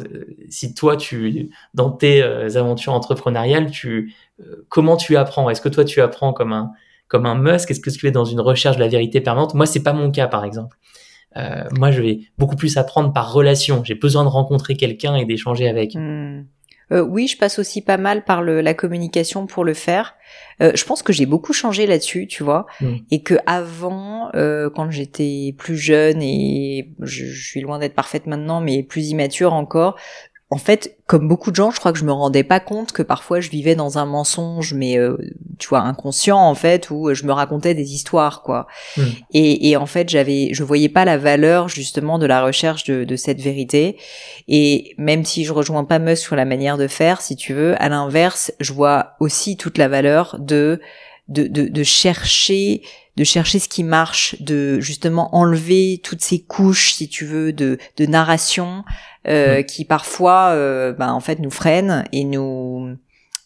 si 0.50 0.74
toi, 0.74 0.98
tu, 0.98 1.48
dans 1.72 1.88
tes 1.88 2.22
euh, 2.22 2.58
aventures 2.58 2.92
entrepreneuriales, 2.92 3.70
tu, 3.70 4.12
euh, 4.42 4.66
comment 4.68 4.98
tu 4.98 5.16
apprends? 5.16 5.48
Est-ce 5.48 5.62
que 5.62 5.70
toi, 5.70 5.86
tu 5.86 6.02
apprends 6.02 6.34
comme 6.34 6.52
un, 6.52 6.72
comme 7.08 7.24
un 7.24 7.36
Musk? 7.36 7.70
Est-ce 7.70 7.80
que 7.80 7.88
tu 7.88 8.06
es 8.06 8.10
dans 8.10 8.26
une 8.26 8.42
recherche 8.42 8.76
de 8.76 8.82
la 8.82 8.88
vérité 8.88 9.22
permanente? 9.22 9.54
Moi, 9.54 9.64
c'est 9.64 9.82
pas 9.82 9.94
mon 9.94 10.10
cas, 10.10 10.26
par 10.26 10.44
exemple. 10.44 10.76
Euh, 11.36 11.64
moi, 11.76 11.90
je 11.90 12.02
vais 12.02 12.20
beaucoup 12.38 12.56
plus 12.56 12.76
apprendre 12.76 13.12
par 13.12 13.32
relation. 13.32 13.82
J'ai 13.84 13.94
besoin 13.94 14.24
de 14.24 14.28
rencontrer 14.28 14.76
quelqu'un 14.76 15.16
et 15.16 15.24
d'échanger 15.24 15.68
avec. 15.68 15.94
Hmm. 15.94 16.44
Euh, 16.92 17.00
oui, 17.00 17.26
je 17.28 17.38
passe 17.38 17.58
aussi 17.58 17.80
pas 17.80 17.96
mal 17.96 18.24
par 18.24 18.42
le, 18.42 18.60
la 18.60 18.74
communication 18.74 19.46
pour 19.46 19.64
le 19.64 19.74
faire. 19.74 20.16
Euh, 20.60 20.72
je 20.74 20.84
pense 20.84 21.02
que 21.02 21.12
j'ai 21.12 21.26
beaucoup 21.26 21.52
changé 21.52 21.86
là-dessus, 21.86 22.26
tu 22.26 22.42
vois, 22.42 22.66
hmm. 22.80 22.96
et 23.10 23.22
que 23.22 23.34
avant, 23.46 24.30
euh, 24.34 24.68
quand 24.70 24.90
j'étais 24.90 25.54
plus 25.56 25.76
jeune 25.76 26.20
et 26.22 26.92
je, 27.00 27.24
je 27.24 27.48
suis 27.48 27.60
loin 27.60 27.78
d'être 27.78 27.94
parfaite 27.94 28.26
maintenant, 28.26 28.60
mais 28.60 28.82
plus 28.82 29.08
immature 29.08 29.54
encore, 29.54 29.96
en 30.54 30.58
fait, 30.58 30.98
comme 31.08 31.26
beaucoup 31.26 31.50
de 31.50 31.56
gens, 31.56 31.72
je 31.72 31.80
crois 31.80 31.92
que 31.92 31.98
je 31.98 32.04
me 32.04 32.12
rendais 32.12 32.44
pas 32.44 32.60
compte 32.60 32.92
que 32.92 33.02
parfois 33.02 33.40
je 33.40 33.50
vivais 33.50 33.74
dans 33.74 33.98
un 33.98 34.06
mensonge, 34.06 34.72
mais 34.72 34.98
euh, 34.98 35.16
tu 35.58 35.66
vois, 35.68 35.80
inconscient 35.80 36.38
en 36.38 36.54
fait, 36.54 36.90
où 36.90 37.12
je 37.12 37.24
me 37.24 37.32
racontais 37.32 37.74
des 37.74 37.92
histoires, 37.92 38.40
quoi. 38.42 38.68
Hmm. 38.96 39.02
Et, 39.32 39.76
en 39.76 39.86
fait, 39.86 40.08
j'avais, 40.08 40.50
je 40.52 40.62
voyais 40.62 40.88
pas 40.88 41.04
la 41.04 41.18
valeur 41.18 41.68
justement 41.68 42.20
de 42.20 42.26
la 42.26 42.40
recherche 42.40 42.84
de, 42.84 43.16
cette 43.16 43.40
vérité. 43.40 43.96
Et 44.46 44.94
même 44.96 45.24
si 45.24 45.44
je 45.44 45.52
rejoins 45.52 45.82
pas 45.82 45.98
Musk 45.98 46.22
sur 46.22 46.36
la 46.36 46.44
manière 46.44 46.78
de 46.78 46.86
faire, 46.86 47.20
si 47.20 47.34
tu 47.34 47.52
veux, 47.52 47.74
à 47.82 47.88
l'inverse, 47.88 48.52
je 48.60 48.72
vois 48.72 49.14
aussi 49.18 49.56
toute 49.56 49.76
la 49.76 49.88
valeur 49.88 50.36
de 50.38 50.80
de, 51.26 51.48
de, 51.48 51.66
de 51.66 51.82
chercher 51.82 52.82
de 53.16 53.24
chercher 53.24 53.58
ce 53.58 53.68
qui 53.68 53.84
marche, 53.84 54.36
de 54.40 54.80
justement 54.80 55.34
enlever 55.34 56.00
toutes 56.02 56.20
ces 56.20 56.40
couches, 56.42 56.94
si 56.94 57.08
tu 57.08 57.24
veux, 57.24 57.52
de, 57.52 57.78
de 57.96 58.06
narration 58.06 58.84
euh, 59.28 59.62
qui 59.62 59.84
parfois, 59.84 60.50
euh, 60.50 60.92
ben, 60.92 61.12
en 61.12 61.20
fait, 61.20 61.38
nous 61.38 61.50
freinent 61.50 62.04
et 62.12 62.24
nous 62.24 62.96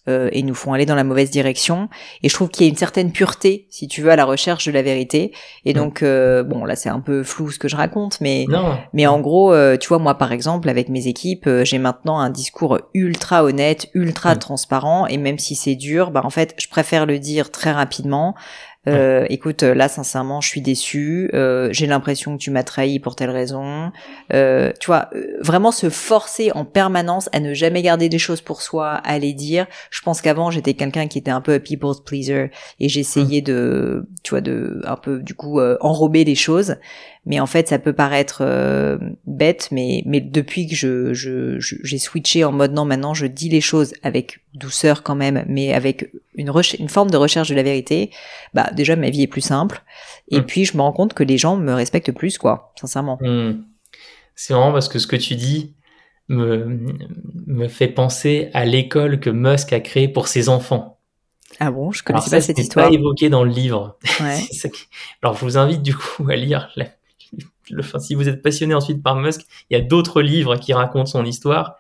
euh, 0.09 0.31
et 0.33 0.43
nous 0.43 0.55
font 0.55 0.73
aller 0.73 0.87
dans 0.87 0.95
la 0.95 1.05
mauvaise 1.05 1.31
direction. 1.31 1.89
Et 2.23 2.31
je 2.31 2.35
trouve 2.35 2.49
qu'il 2.49 2.65
y 2.65 2.69
a 2.69 2.71
une 2.71 2.79
certaine 2.79 3.13
pureté, 3.13 3.67
si 3.69 3.89
tu 3.89 4.01
veux, 4.01 4.11
à 4.11 4.17
la 4.17 4.25
recherche 4.25 4.65
de 4.65 4.73
la 4.73 4.81
vérité. 4.81 5.33
Et 5.67 5.75
donc, 5.75 6.03
euh, 6.03 6.43
bon, 6.43 6.65
là, 6.65 6.77
c'est 6.77 6.89
un 6.89 7.01
peu 7.01 7.23
flou 7.23 7.51
ce 7.51 7.59
que 7.59 7.69
je 7.69 7.77
raconte, 7.77 8.19
mais 8.23 8.47
mais 8.95 9.07
en 9.07 9.21
gros, 9.21 9.53
euh, 9.53 9.77
tu 9.77 9.89
vois, 9.89 9.99
moi, 9.99 10.17
par 10.17 10.33
exemple, 10.33 10.71
avec 10.71 10.89
mes 10.89 11.09
équipes, 11.09 11.49
j'ai 11.63 11.79
maintenant 11.79 12.19
un 12.19 12.31
discours 12.31 12.79
ultra 12.95 13.45
honnête, 13.45 13.89
ultra 13.93 14.35
transparent. 14.37 15.07
Et 15.09 15.19
même 15.19 15.39
si 15.39 15.55
c'est 15.55 15.77
dur, 15.77 16.11
bah 16.11 16.23
en 16.25 16.31
fait, 16.31 16.55
je 16.59 16.69
préfère 16.69 17.05
le 17.05 17.19
dire 17.19 17.51
très 17.51 17.73
rapidement. 17.73 18.35
Euh, 18.89 19.27
écoute, 19.29 19.63
là, 19.63 19.89
sincèrement, 19.89 20.41
je 20.41 20.49
suis 20.49 20.61
déçue. 20.61 21.31
Euh, 21.35 21.69
j'ai 21.73 21.87
l'impression 21.87 22.37
que 22.37 22.43
tu 22.43 22.51
m'as 22.51 22.63
trahi 22.63 22.99
pour 22.99 23.17
telle 23.17 23.31
raison. 23.31 23.93
Euh, 24.33 24.73
tu 24.81 24.87
vois, 24.87 25.09
euh, 25.15 25.37
vraiment 25.41 25.73
se 25.73 25.91
forcer 25.91 26.51
en 26.53 26.65
permanence 26.65 27.29
à 27.33 27.41
ne 27.41 27.55
jamais 27.55 27.83
garder 27.83 28.09
des 28.09 28.19
choses 28.19 28.41
pour 28.41 28.63
soi, 28.63 28.93
à 28.93 29.19
les 29.19 29.33
dire. 29.33 29.67
Je 29.91 30.01
pense 30.03 30.21
qu'avant, 30.21 30.51
j'étais 30.51 30.75
quelqu'un 30.75 31.07
qui 31.07 31.19
était 31.19 31.31
un 31.31 31.41
peu 31.41 31.55
a 31.55 31.61
people's 31.61 32.01
pleaser 32.05 32.51
et 32.81 32.89
j'essayais 32.89 33.41
de, 33.41 34.09
tu 34.23 34.31
vois, 34.31 34.41
de 34.41 34.81
un 34.85 34.97
peu 34.97 35.19
du 35.21 35.35
coup 35.35 35.61
euh, 35.61 35.77
enrober 35.81 36.25
les 36.25 36.35
choses. 36.35 36.77
Mais 37.31 37.39
en 37.41 37.47
fait, 37.47 37.69
ça 37.69 37.79
peut 37.79 37.93
paraître 37.93 38.39
euh, 38.41 38.99
bête, 39.27 39.69
mais 39.71 40.03
mais 40.07 40.21
depuis 40.21 40.67
que 40.67 40.75
je 40.75 41.13
je 41.15 41.57
j'ai 41.61 41.99
switché 41.99 42.43
en 42.43 42.51
mode 42.53 42.73
non, 42.73 42.85
maintenant 42.87 43.13
je 43.15 43.27
dis 43.27 43.49
les 43.51 43.61
choses 43.61 43.93
avec 44.03 44.41
douceur 44.55 45.03
quand 45.03 45.15
même, 45.15 45.45
mais 45.47 45.73
avec 45.75 46.11
une 46.35 46.51
une 46.79 46.89
forme 46.89 47.11
de 47.11 47.17
recherche 47.19 47.51
de 47.51 47.55
la 47.55 47.63
vérité. 47.63 48.11
Bah 48.55 48.71
déjà 48.75 48.97
ma 48.97 49.11
vie 49.11 49.23
est 49.23 49.27
plus 49.29 49.43
simple. 49.43 49.83
Et 50.31 50.41
Mm. 50.41 50.45
puis 50.47 50.65
je 50.65 50.77
me 50.77 50.83
rends 50.83 50.93
compte 50.93 51.13
que 51.15 51.23
les 51.23 51.39
gens 51.39 51.57
me 51.57 51.73
respectent 51.75 52.13
plus, 52.13 52.39
quoi, 52.39 52.73
sincèrement. 52.81 53.19
Hmm. 53.21 53.63
C'est 54.35 54.55
marrant 54.55 54.73
parce 54.73 54.89
que 54.89 54.99
ce 54.99 55.07
que 55.07 55.17
tu 55.17 55.35
dis 55.37 55.75
me, 56.29 56.65
me 57.47 57.69
fait 57.69 57.89
penser 57.89 58.49
à 58.55 58.65
l'école 58.65 59.21
que 59.21 59.31
Musk 59.31 59.73
a 59.73 59.81
créée 59.81 60.09
pour 60.09 60.29
ses 60.29 60.49
enfants. 60.49 60.99
Ah 61.61 61.71
bon, 61.71 61.91
je 61.91 62.03
Alors 62.07 62.21
connaissais 62.23 62.31
ça, 62.31 62.37
pas 62.37 62.41
cette 62.43 62.59
histoire. 62.59 62.89
pas 62.89 62.95
évoqué 62.95 63.31
dans 63.31 63.43
le 63.43 63.51
livre. 63.51 63.99
Ouais. 64.21 64.41
Alors 65.23 65.35
je 65.37 65.45
vous 65.45 65.57
invite 65.59 65.83
du 65.83 65.95
coup 65.95 66.29
à 66.31 66.37
lire. 66.37 66.71
la- 66.77 66.87
si 67.99 68.15
vous 68.15 68.29
êtes 68.29 68.43
passionné 68.43 68.75
ensuite 68.75 69.03
par 69.03 69.17
Musk, 69.17 69.43
il 69.71 69.79
y 69.79 69.81
a 69.81 69.85
d'autres 69.85 70.23
livres 70.23 70.57
qui 70.57 70.73
racontent 70.73 71.07
son 71.07 71.25
histoire. 71.25 71.77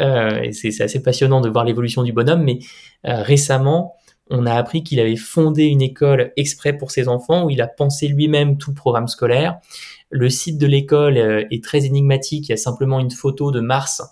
Euh, 0.00 0.50
c'est 0.52 0.80
assez 0.80 1.02
passionnant 1.02 1.40
de 1.40 1.48
voir 1.48 1.64
l'évolution 1.64 2.02
du 2.02 2.12
bonhomme. 2.12 2.42
Mais 2.42 2.58
euh, 3.06 3.22
récemment, 3.22 3.96
on 4.30 4.46
a 4.46 4.54
appris 4.54 4.82
qu'il 4.82 5.00
avait 5.00 5.16
fondé 5.16 5.64
une 5.64 5.82
école 5.82 6.32
exprès 6.36 6.72
pour 6.72 6.90
ses 6.90 7.08
enfants 7.08 7.44
où 7.44 7.50
il 7.50 7.60
a 7.60 7.66
pensé 7.66 8.08
lui-même 8.08 8.58
tout 8.58 8.70
le 8.70 8.76
programme 8.76 9.08
scolaire. 9.08 9.58
Le 10.10 10.28
site 10.28 10.58
de 10.58 10.66
l'école 10.66 11.18
euh, 11.18 11.44
est 11.50 11.62
très 11.62 11.84
énigmatique. 11.84 12.48
Il 12.48 12.52
y 12.52 12.54
a 12.54 12.58
simplement 12.58 13.00
une 13.00 13.10
photo 13.10 13.50
de 13.50 13.60
Mars 13.60 14.02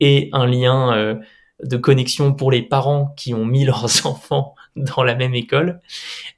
et 0.00 0.30
un 0.32 0.46
lien 0.46 1.18
de 1.62 1.76
connexion 1.76 2.32
pour 2.32 2.50
les 2.50 2.62
parents 2.62 3.12
qui 3.18 3.34
ont 3.34 3.44
mis 3.44 3.64
leurs 3.66 4.06
enfants 4.06 4.54
dans 4.76 5.02
la 5.02 5.14
même 5.14 5.34
école. 5.34 5.82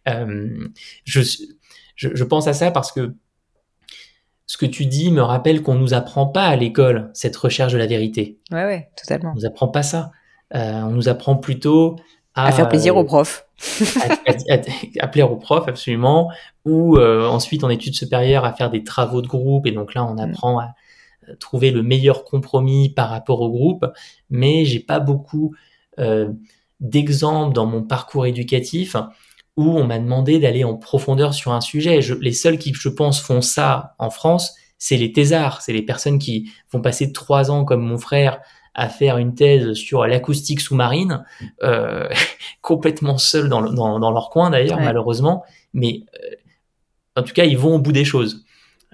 Je 0.05 2.25
pense 2.25 2.49
à 2.49 2.55
ça 2.55 2.73
parce 2.73 2.91
que 2.91 3.15
ce 4.53 4.59
que 4.59 4.67
tu 4.67 4.85
dis 4.85 5.11
me 5.11 5.23
rappelle 5.23 5.63
qu'on 5.63 5.77
nous 5.77 5.95
apprend 5.95 6.27
pas 6.27 6.45
à 6.45 6.57
l'école 6.57 7.11
cette 7.15 7.35
recherche 7.37 7.73
de 7.73 7.79
la 7.79 7.87
vérité. 7.87 8.39
Ouais, 8.51 8.65
ouais, 8.67 8.91
totalement. 9.01 9.31
On 9.33 9.35
nous 9.37 9.47
apprend 9.47 9.69
pas 9.69 9.83
ça. 9.83 10.11
Euh, 10.55 10.83
on 10.83 10.91
nous 10.91 11.09
apprend 11.09 11.37
plutôt 11.37 11.97
à, 12.35 12.49
À 12.49 12.53
faire 12.53 12.69
plaisir 12.69 12.95
euh, 12.95 13.01
aux 13.01 13.05
profs. 13.05 13.47
à, 14.05 14.13
à- 14.31 14.55
à- 14.57 15.05
à 15.05 15.09
plaire 15.09 15.33
aux 15.33 15.37
profs 15.37 15.69
absolument, 15.69 16.31
ou 16.67 16.99
euh, 16.99 17.27
ensuite 17.27 17.65
en 17.65 17.71
études 17.71 17.95
supérieures 17.95 18.45
à 18.45 18.53
faire 18.53 18.69
des 18.71 18.85
travaux 18.85 19.23
de 19.23 19.27
groupe 19.27 19.67
et 19.67 19.73
donc 19.73 19.95
là 19.95 20.05
on 20.05 20.19
apprend 20.19 20.59
à 20.59 20.75
euh, 21.31 21.35
trouver 21.41 21.71
le 21.71 21.83
meilleur 21.83 22.25
compromis 22.25 22.91
par 22.91 23.09
rapport 23.09 23.41
au 23.41 23.49
groupe. 23.49 23.87
Mais 24.29 24.67
j'ai 24.67 24.81
pas 24.81 25.01
beaucoup 25.01 25.55
euh, 25.99 26.29
d'exemples 26.81 27.55
dans 27.55 27.65
mon 27.65 27.83
parcours 27.83 28.27
éducatif 28.27 28.97
où 29.57 29.79
on 29.79 29.85
m'a 29.85 29.99
demandé 29.99 30.39
d'aller 30.39 30.65
en 30.65 30.77
profondeur 30.77 31.35
sur 31.35 31.53
un 31.53 31.61
sujet. 31.61 32.01
Je, 32.03 32.15
les 32.15 32.33
seuls 32.33 32.59
qui, 32.59 32.73
je 32.75 32.89
pense, 32.89 33.21
font 33.21 33.41
ça 33.43 33.95
en 33.99 34.11
France, 34.11 34.55
c'est 34.79 34.97
les 34.97 35.13
thésards, 35.13 35.61
c'est 35.63 35.73
les 35.73 35.83
personnes 35.83 36.19
qui 36.19 36.51
vont 36.73 36.81
passer 36.81 37.13
trois 37.13 37.51
ans 37.51 37.65
comme 37.65 37.83
mon 37.83 37.99
frère 37.99 38.41
à 38.75 38.89
faire 38.89 39.19
une 39.19 39.35
thèse 39.35 39.75
sur 39.75 40.07
l'acoustique 40.07 40.61
sous-marine, 40.61 41.25
euh, 41.63 42.09
complètement 42.63 43.19
seuls 43.19 43.49
dans, 43.51 43.61
le- 43.61 43.71
dans, 43.71 44.01
dans 44.01 44.11
leur 44.11 44.31
coin 44.31 44.49
d'ailleurs, 44.51 44.79
Ouais. 44.79 44.85
malheureusement. 44.85 45.45
Mais 45.75 46.05
euh, 46.15 46.35
en 47.17 47.23
tout 47.23 47.35
cas, 47.35 47.45
ils 47.45 47.59
vont 47.59 47.75
au 47.75 47.79
bout 47.79 47.93
des 47.93 48.07
choses. 48.07 48.45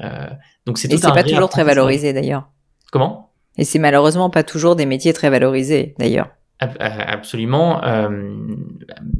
Euh, 0.00 0.26
donc 0.66 0.78
c'est 0.78 0.92
Et 0.92 0.96
c'est 0.98 1.12
pas 1.12 1.22
toujours 1.22 1.48
très 1.48 1.62
valorisé 1.64 2.12
d'ailleurs. 2.12 2.48
Comment? 2.90 3.30
Et 3.56 3.64
c'est 3.64 3.78
malheureusement 3.78 4.30
pas 4.30 4.42
toujours 4.42 4.74
des 4.76 4.86
métiers 4.86 5.12
très 5.12 5.30
valorisés 5.30 5.94
d'ailleurs. 5.98 6.28
Euh, 6.62 6.66
Absolument, 6.80 7.84
euh, 7.84 8.32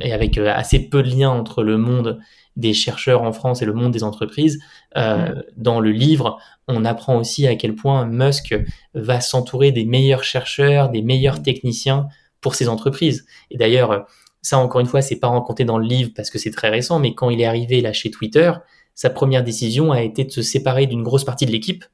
et 0.01 0.13
avec 0.13 0.39
euh, 0.39 0.53
assez 0.53 0.89
peu 0.89 1.05
de 1.05 1.09
liens 1.09 1.31
entre 1.31 1.63
le 1.63 1.79
monde 1.79 2.19
des 2.57 2.75
chercheurs 2.75 3.23
en 3.23 3.33
France 3.33 3.63
et 3.63 3.65
le 3.65 3.73
monde 3.73 3.93
des 3.93 4.03
entreprises. 4.03 4.59
Euh, 4.97 5.41
Dans 5.57 5.79
le 5.79 5.93
livre, 5.93 6.39
on 6.67 6.85
apprend 6.85 7.17
aussi 7.17 7.47
à 7.47 7.55
quel 7.55 7.77
point 7.77 8.07
Musk 8.07 8.57
va 8.95 9.21
s'entourer 9.21 9.71
des 9.71 9.85
meilleurs 9.85 10.25
chercheurs, 10.25 10.89
des 10.89 11.03
meilleurs 11.03 11.41
techniciens 11.41 12.09
pour 12.41 12.57
ses 12.57 12.69
entreprises. 12.69 13.25
Et 13.53 13.57
d'ailleurs, 13.57 14.07
ça 14.43 14.59
encore 14.59 14.81
une 14.81 14.87
fois, 14.89 15.01
c'est 15.01 15.21
pas 15.21 15.29
raconté 15.29 15.65
dans 15.65 15.79
le 15.79 15.87
livre 15.87 16.11
parce 16.17 16.31
que 16.31 16.39
c'est 16.39 16.51
très 16.51 16.71
récent, 16.71 16.99
mais 16.99 17.15
quand 17.15 17.31
il 17.31 17.41
est 17.41 17.47
arrivé 17.47 17.81
là 17.81 17.93
chez 17.93 18.11
Twitter, 18.11 18.53
sa 18.97 19.11
première 19.11 19.45
décision 19.45 19.93
a 19.93 20.03
été 20.03 20.25
de 20.25 20.31
se 20.31 20.43
séparer 20.43 20.87
d'une 20.87 21.05
grosse 21.05 21.25
partie 21.25 21.47
de 21.47 21.53
l'équipe 21.53 21.85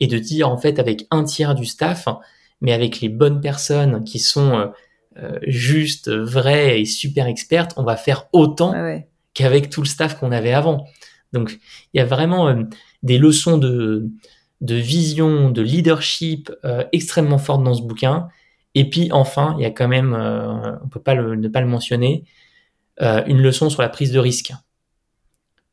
et 0.00 0.08
de 0.08 0.18
dire 0.18 0.48
en 0.48 0.58
fait 0.58 0.80
avec 0.80 1.06
un 1.12 1.22
tiers 1.22 1.54
du 1.54 1.66
staff, 1.66 2.08
mais 2.60 2.72
avec 2.72 3.00
les 3.00 3.08
bonnes 3.08 3.40
personnes 3.40 4.04
qui 4.04 4.18
sont 4.18 4.58
euh, 4.58 4.66
euh, 5.18 5.38
justes, 5.46 6.10
vraies 6.10 6.80
et 6.80 6.84
super 6.84 7.26
expertes, 7.26 7.72
on 7.76 7.84
va 7.84 7.96
faire 7.96 8.28
autant 8.32 8.72
ouais. 8.72 9.08
qu'avec 9.34 9.70
tout 9.70 9.82
le 9.82 9.86
staff 9.86 10.18
qu'on 10.18 10.32
avait 10.32 10.52
avant. 10.52 10.86
Donc 11.32 11.58
il 11.92 11.98
y 11.98 12.00
a 12.00 12.04
vraiment 12.04 12.48
euh, 12.48 12.62
des 13.02 13.18
leçons 13.18 13.58
de, 13.58 14.06
de 14.60 14.74
vision, 14.74 15.50
de 15.50 15.62
leadership 15.62 16.50
euh, 16.64 16.84
extrêmement 16.92 17.38
fortes 17.38 17.64
dans 17.64 17.74
ce 17.74 17.82
bouquin. 17.82 18.28
Et 18.74 18.88
puis 18.88 19.10
enfin, 19.12 19.54
il 19.58 19.62
y 19.62 19.66
a 19.66 19.70
quand 19.70 19.88
même, 19.88 20.14
on 20.14 20.88
peut 20.88 21.00
pas 21.00 21.14
le, 21.14 21.34
ne 21.34 21.48
pas 21.48 21.60
le 21.60 21.66
mentionner, 21.66 22.24
une 23.00 23.40
leçon 23.40 23.70
sur 23.70 23.82
la 23.82 23.88
prise 23.88 24.12
de 24.12 24.18
risque. 24.20 24.52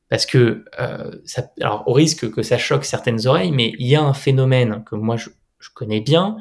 Parce 0.10 0.26
que, 0.26 0.66
euh, 0.80 1.12
ça, 1.26 1.52
alors 1.60 1.84
au 1.88 1.94
risque 1.94 2.30
que 2.32 2.44
ça 2.44 2.58
choque 2.58 2.86
certaines 2.86 3.26
oreilles, 3.28 3.52
mais 3.52 3.74
il 3.80 3.88
y 3.88 3.96
a 3.96 4.04
un 4.04 4.14
phénomène 4.14 4.84
que 4.86 4.96
moi 4.96 5.18
je, 5.18 5.30
je 5.60 5.70
connais 5.74 6.00
bien, 6.00 6.38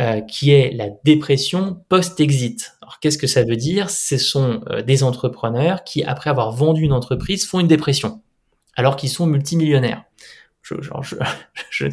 euh, 0.00 0.20
qui 0.20 0.50
est 0.50 0.72
la 0.72 0.88
dépression 1.04 1.80
post-exit. 1.88 2.76
Alors 2.82 2.98
qu'est-ce 2.98 3.16
que 3.16 3.28
ça 3.28 3.44
veut 3.44 3.54
dire? 3.54 3.90
Ce 3.90 4.18
sont 4.18 4.60
euh, 4.68 4.82
des 4.82 5.04
entrepreneurs 5.04 5.84
qui, 5.84 6.02
après 6.02 6.30
avoir 6.30 6.50
vendu 6.50 6.82
une 6.82 6.92
entreprise, 6.92 7.46
font 7.46 7.60
une 7.60 7.68
dépression, 7.68 8.20
alors 8.74 8.96
qu'ils 8.96 9.10
sont 9.10 9.26
multimillionnaires. 9.26 10.02
Je, 10.62 10.80
genre, 10.80 11.04
je, 11.04 11.14
je, 11.70 11.86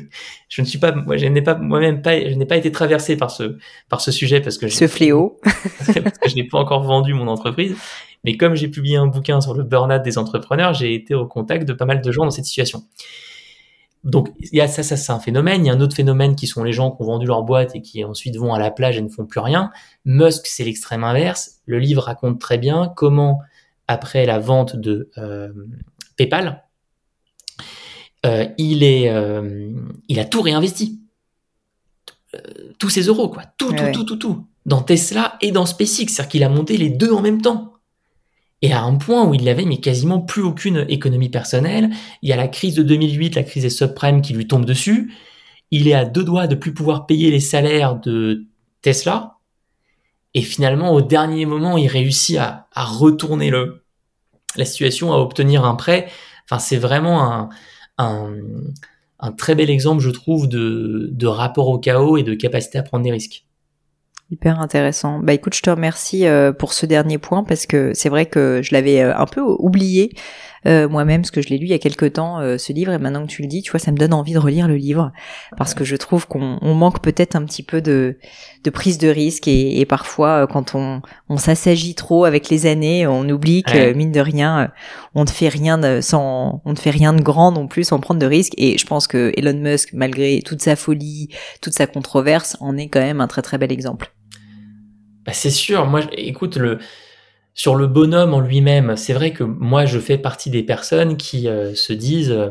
je 0.50 0.62
ne 0.62 0.66
suis 0.66 0.80
pas, 0.80 0.94
moi, 0.94 1.18
je 1.18 1.28
n'ai 1.28 1.44
pas 1.44 1.54
moi-même 1.54 2.02
pas, 2.02 2.20
je 2.20 2.34
n'ai 2.34 2.48
pas 2.48 2.58
été 2.58 2.72
traversé 2.72 3.18
par 3.18 3.30
ce 3.30 3.58
par 3.88 4.02
ce 4.02 4.12
sujet 4.12 4.42
parce 4.42 4.58
que 4.58 4.68
Ce 4.68 4.88
fléau. 4.88 5.40
parce 5.44 6.18
que 6.18 6.30
je 6.30 6.36
n'ai 6.36 6.48
pas 6.48 6.58
encore 6.58 6.82
vendu 6.82 7.14
mon 7.14 7.28
entreprise. 7.28 7.76
Mais 8.24 8.36
comme 8.36 8.56
j'ai 8.56 8.68
publié 8.68 8.98
un 8.98 9.08
bouquin 9.08 9.42
sur 9.42 9.54
le 9.54 9.64
burn-out 9.64 10.02
des 10.02 10.18
entrepreneurs, 10.18 10.74
j'ai 10.74 10.96
été 10.96 11.14
au 11.14 11.28
contact 11.28 11.68
de 11.68 11.74
pas 11.74 11.86
mal 11.86 12.02
de 12.02 12.12
gens 12.12 12.24
dans 12.24 12.32
cette 12.32 12.46
situation. 12.46 12.84
Donc, 14.04 14.30
il 14.40 14.58
y 14.58 14.62
a 14.62 14.68
ça, 14.68 14.82
ça 14.82 14.98
c'est 14.98 15.12
un 15.12 15.20
phénomène. 15.20 15.64
Il 15.64 15.68
y 15.68 15.70
a 15.70 15.74
un 15.74 15.82
autre 15.82 15.96
phénomène 15.96 16.36
qui 16.36 16.48
sont 16.48 16.64
les 16.64 16.74
gens 16.74 16.92
qui 16.92 17.02
ont 17.04 17.06
vendu 17.06 17.28
leur 17.28 17.44
boîte 17.44 17.76
et 17.76 17.82
qui 17.82 18.04
ensuite 18.04 18.36
vont 18.36 18.54
à 18.54 18.60
la 18.60 18.72
plage 18.72 18.98
et 18.98 19.02
ne 19.02 19.10
font 19.10 19.26
plus 19.26 19.40
rien. 19.40 19.72
Musk, 20.06 20.48
c'est 20.48 20.64
l'extrême 20.64 21.04
inverse. 21.04 21.60
Le 21.66 21.78
livre 21.78 22.02
raconte 22.04 22.40
très 22.40 22.58
bien 22.58 22.92
comment, 22.96 23.42
après 23.88 24.26
la 24.26 24.40
vente 24.40 24.76
de 24.76 25.10
euh, 25.20 25.52
PayPal, 26.16 26.64
euh, 28.26 28.48
il 28.58 28.84
est, 28.84 29.10
euh, 29.10 29.72
il 30.08 30.20
a 30.20 30.26
tout 30.26 30.42
réinvesti. 30.42 31.00
Euh, 32.36 32.40
tous 32.80 32.90
ses 32.90 33.04
euros, 33.04 33.30
quoi. 33.30 33.44
Tout, 33.58 33.72
tout, 33.74 33.84
Ouais. 33.84 33.92
tout, 33.92 34.04
tout, 34.04 34.16
tout. 34.16 34.46
Dans 34.66 34.82
Tesla 34.82 35.38
et 35.42 35.52
dans 35.52 35.66
SpaceX. 35.66 36.08
C'est-à-dire 36.08 36.28
qu'il 36.30 36.44
a 36.44 36.50
monté 36.50 36.78
les 36.78 36.90
deux 36.90 37.12
en 37.12 37.22
même 37.22 37.42
temps. 37.42 37.74
Et 38.62 38.74
à 38.74 38.82
un 38.82 38.96
point 38.96 39.26
où 39.26 39.34
il 39.34 39.44
n'avait 39.44 39.66
mais 39.66 39.80
quasiment 39.80 40.20
plus 40.20 40.44
aucune 40.44 40.86
économie 40.88 41.30
personnelle. 41.30 41.90
Il 42.22 42.30
y 42.30 42.34
a 42.34 42.36
la 42.36 42.48
crise 42.48 42.76
de 42.76 42.84
2008, 42.84 43.36
la 43.36 43.44
crise 43.44 43.64
des 43.64 43.70
subprimes 43.70 44.22
qui 44.22 44.34
lui 44.34 44.48
tombe 44.48 44.66
dessus. 44.66 45.14
Il 45.72 45.88
est 45.88 45.94
à 45.94 46.06
deux 46.06 46.24
doigts 46.24 46.48
de 46.48 46.56
plus 46.56 46.74
pouvoir 46.74 47.06
payer 47.08 47.32
les 47.32 47.40
salaires 47.40 47.96
de 48.00 48.46
Tesla. 48.82 49.38
Et 50.34 50.42
finalement, 50.42 50.94
au 50.94 51.02
dernier 51.02 51.46
moment, 51.46 51.78
il 51.78 51.88
réussit 51.88 52.38
à, 52.38 52.68
à 52.74 52.86
retourner 52.86 53.50
le, 53.50 53.84
la 54.56 54.66
situation, 54.66 55.12
à 55.14 55.18
obtenir 55.18 55.66
un 55.66 55.76
prêt. 55.76 56.08
Enfin, 56.46 56.60
c'est 56.60 56.78
vraiment 56.78 57.24
un, 57.24 57.50
un, 57.98 58.36
un 59.20 59.32
très 59.32 59.56
bel 59.56 59.70
exemple, 59.70 60.02
je 60.02 60.10
trouve, 60.10 60.48
de, 60.48 61.10
de 61.12 61.28
rapport 61.28 61.70
au 61.70 61.80
chaos 61.80 62.18
et 62.18 62.24
de 62.24 62.34
capacité 62.34 62.78
à 62.78 62.84
prendre 62.84 63.04
des 63.04 63.12
risques. 63.12 63.46
Hyper 64.32 64.62
intéressant. 64.62 65.20
Bah 65.20 65.34
écoute, 65.34 65.54
je 65.54 65.62
te 65.62 65.70
remercie 65.70 66.26
euh, 66.26 66.54
pour 66.54 66.72
ce 66.72 66.86
dernier 66.86 67.18
point 67.18 67.44
parce 67.44 67.66
que 67.66 67.92
c'est 67.94 68.08
vrai 68.08 68.26
que 68.28 68.62
je 68.64 68.74
l'avais 68.74 69.02
euh, 69.02 69.14
un 69.18 69.26
peu 69.26 69.42
oublié 69.42 70.14
euh, 70.68 70.88
moi-même 70.88 71.22
parce 71.22 71.32
que 71.32 71.42
je 71.42 71.50
l'ai 71.50 71.58
lu 71.58 71.66
il 71.66 71.72
y 71.72 71.74
a 71.74 71.80
quelque 71.80 72.06
temps 72.06 72.40
euh, 72.40 72.58
ce 72.58 72.72
livre 72.72 72.94
et 72.94 72.98
maintenant 72.98 73.24
que 73.24 73.32
tu 73.32 73.42
le 73.42 73.50
dis, 73.50 73.62
tu 73.62 73.72
vois, 73.72 73.80
ça 73.82 73.92
me 73.92 73.98
donne 73.98 74.14
envie 74.14 74.32
de 74.32 74.40
relire 74.40 74.70
le 74.70 74.76
livre 74.78 75.12
parce 75.58 75.74
que 75.74 75.84
je 75.84 75.98
trouve 75.98 76.28
qu'on 76.28 76.60
on 76.62 76.74
manque 76.76 77.02
peut-être 77.02 77.36
un 77.36 77.44
petit 77.44 77.64
peu 77.64 77.82
de, 77.82 78.18
de 78.64 78.70
prise 78.70 78.98
de 79.00 79.10
risque 79.10 79.50
et, 79.50 79.82
et 79.82 79.86
parfois 79.86 80.44
euh, 80.44 80.48
quand 80.48 80.76
on, 80.76 81.02
on 81.28 81.36
s'assagit 81.36 81.96
trop 81.96 82.24
avec 82.24 82.48
les 82.48 82.68
années, 82.68 83.08
on 83.08 83.28
oublie 83.28 83.64
que 83.64 83.72
Ouais. 83.74 83.94
mine 83.94 84.14
de 84.14 84.22
rien, 84.22 84.72
on 85.14 85.26
ne 85.26 85.30
fait 85.30 85.50
rien 85.50 85.78
de, 85.78 86.00
sans, 86.00 86.62
on 86.64 86.72
ne 86.72 86.78
fait 86.78 86.92
rien 86.92 87.12
de 87.12 87.22
grand 87.22 87.52
non 87.52 87.68
plus 87.68 87.84
sans 87.84 88.00
prendre 88.00 88.22
de 88.22 88.26
risques 88.28 88.54
et 88.58 88.78
je 88.78 88.86
pense 88.86 89.08
que 89.08 89.34
Elon 89.36 89.58
Musk, 89.60 89.90
malgré 89.92 90.42
toute 90.42 90.62
sa 90.62 90.78
folie, 90.78 91.28
toute 91.62 91.74
sa 91.74 91.86
controverse, 91.86 92.56
en 92.62 92.78
est 92.78 92.88
quand 92.88 93.02
même 93.02 93.20
un 93.20 93.28
très 93.28 93.42
très 93.42 93.58
bel 93.58 93.74
exemple. 93.74 94.14
Bah, 95.26 95.34
c'est 95.34 95.52
sûr. 95.52 95.86
Moi, 95.86 96.02
écoute, 96.14 96.58
le, 96.58 96.80
sur 97.54 97.76
le 97.76 97.88
bonhomme 97.88 98.34
en 98.34 98.40
lui-même, 98.40 98.96
c'est 98.96 99.14
vrai 99.14 99.34
que 99.34 99.44
moi, 99.44 99.86
je 99.86 100.00
fais 100.00 100.18
partie 100.18 100.50
des 100.50 100.64
personnes 100.64 101.18
qui 101.18 101.48
euh, 101.48 101.76
se 101.76 101.94
disent 101.94 102.32
euh, 102.32 102.50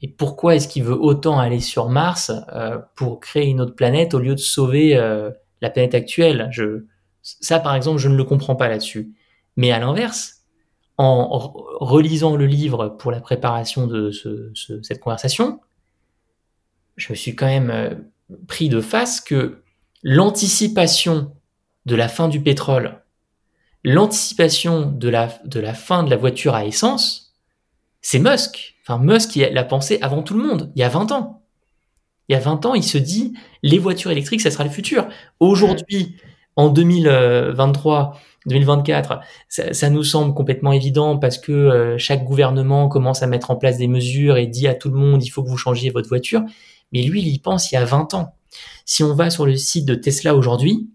et 0.00 0.08
pourquoi 0.08 0.56
est-ce 0.56 0.66
qu'il 0.66 0.82
veut 0.82 0.98
autant 0.98 1.38
aller 1.38 1.60
sur 1.60 1.88
Mars 1.88 2.32
euh, 2.54 2.78
pour 2.96 3.20
créer 3.20 3.46
une 3.46 3.60
autre 3.60 3.76
planète 3.76 4.14
au 4.14 4.18
lieu 4.18 4.34
de 4.34 4.40
sauver 4.40 4.96
la 5.60 5.70
planète 5.70 5.94
actuelle? 5.94 6.48
Je, 6.50 6.86
Ça, 7.22 7.60
par 7.60 7.76
exemple, 7.76 7.98
je 7.98 8.08
ne 8.08 8.16
le 8.16 8.24
comprends 8.24 8.56
pas 8.56 8.66
là-dessus. 8.68 9.14
Mais 9.56 9.70
à 9.70 9.78
l'inverse, 9.78 10.40
en 10.98 11.38
relisant 11.78 12.34
le 12.34 12.46
livre 12.46 12.88
pour 12.88 13.12
la 13.12 13.20
préparation 13.20 13.86
de 13.86 14.10
cette 14.82 14.98
conversation, 14.98 15.60
je 16.96 17.12
me 17.12 17.14
suis 17.14 17.36
quand 17.36 17.46
même 17.46 18.04
pris 18.48 18.68
de 18.68 18.80
face 18.80 19.20
que 19.20 19.62
l'anticipation 20.02 21.32
de 21.86 21.94
la 21.94 22.08
fin 22.08 22.28
du 22.28 22.40
pétrole 22.40 23.02
l'anticipation 23.84 24.90
de 24.90 25.08
la, 25.08 25.28
de 25.44 25.60
la 25.60 25.74
fin 25.74 26.02
de 26.02 26.10
la 26.10 26.16
voiture 26.16 26.54
à 26.54 26.64
essence, 26.64 27.34
c'est 28.00 28.18
Musk. 28.18 28.74
Enfin, 28.86 28.98
Musk, 28.98 29.34
l'a 29.36 29.64
pensé 29.64 29.98
avant 30.02 30.22
tout 30.22 30.34
le 30.34 30.42
monde, 30.42 30.72
il 30.74 30.80
y 30.80 30.82
a 30.82 30.88
20 30.88 31.12
ans. 31.12 31.42
Il 32.28 32.32
y 32.32 32.36
a 32.36 32.40
20 32.40 32.66
ans, 32.66 32.74
il 32.74 32.84
se 32.84 32.98
dit, 32.98 33.34
les 33.62 33.78
voitures 33.78 34.10
électriques, 34.10 34.40
ça 34.40 34.50
sera 34.50 34.64
le 34.64 34.70
futur. 34.70 35.08
Aujourd'hui, 35.40 36.16
en 36.56 36.68
2023, 36.68 38.18
2024, 38.46 39.20
ça, 39.48 39.72
ça, 39.72 39.90
nous 39.90 40.04
semble 40.04 40.34
complètement 40.34 40.72
évident 40.72 41.18
parce 41.18 41.38
que 41.38 41.52
euh, 41.52 41.98
chaque 41.98 42.24
gouvernement 42.24 42.88
commence 42.88 43.22
à 43.22 43.26
mettre 43.26 43.50
en 43.50 43.56
place 43.56 43.78
des 43.78 43.88
mesures 43.88 44.36
et 44.36 44.46
dit 44.46 44.68
à 44.68 44.74
tout 44.74 44.88
le 44.90 44.96
monde, 44.96 45.24
il 45.24 45.28
faut 45.28 45.42
que 45.42 45.48
vous 45.48 45.56
changiez 45.56 45.90
votre 45.90 46.08
voiture. 46.08 46.42
Mais 46.92 47.02
lui, 47.02 47.22
il 47.22 47.28
y 47.28 47.38
pense 47.38 47.70
il 47.70 47.74
y 47.74 47.78
a 47.78 47.84
20 47.84 48.14
ans. 48.14 48.34
Si 48.84 49.02
on 49.02 49.14
va 49.14 49.30
sur 49.30 49.46
le 49.46 49.56
site 49.56 49.86
de 49.86 49.94
Tesla 49.94 50.34
aujourd'hui, 50.34 50.90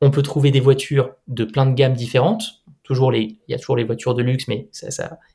on 0.00 0.10
peut 0.10 0.22
trouver 0.22 0.50
des 0.50 0.60
voitures 0.60 1.14
de 1.28 1.44
plein 1.44 1.66
de 1.66 1.74
gammes 1.74 1.94
différentes. 1.94 2.62
Toujours 2.82 3.12
les, 3.12 3.38
il 3.46 3.52
y 3.52 3.54
a 3.54 3.58
toujours 3.58 3.76
les 3.76 3.84
voitures 3.84 4.14
de 4.14 4.22
luxe, 4.22 4.48
mais 4.48 4.68
il 4.82 4.88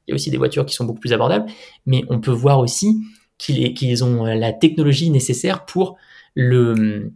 y 0.08 0.12
a 0.12 0.16
aussi 0.16 0.32
des 0.32 0.38
voitures 0.38 0.66
qui 0.66 0.74
sont 0.74 0.86
beaucoup 0.86 1.00
plus 1.00 1.14
abordables. 1.14 1.46
Mais 1.86 2.04
on 2.10 2.20
peut 2.20 2.32
voir 2.32 2.60
aussi 2.60 3.02
qu'ils 3.38 4.04
ont 4.04 4.26
la 4.26 4.54
technologie 4.54 5.10
nécessaire 5.10 5.66
pour 5.66 5.98
le, 6.36 7.14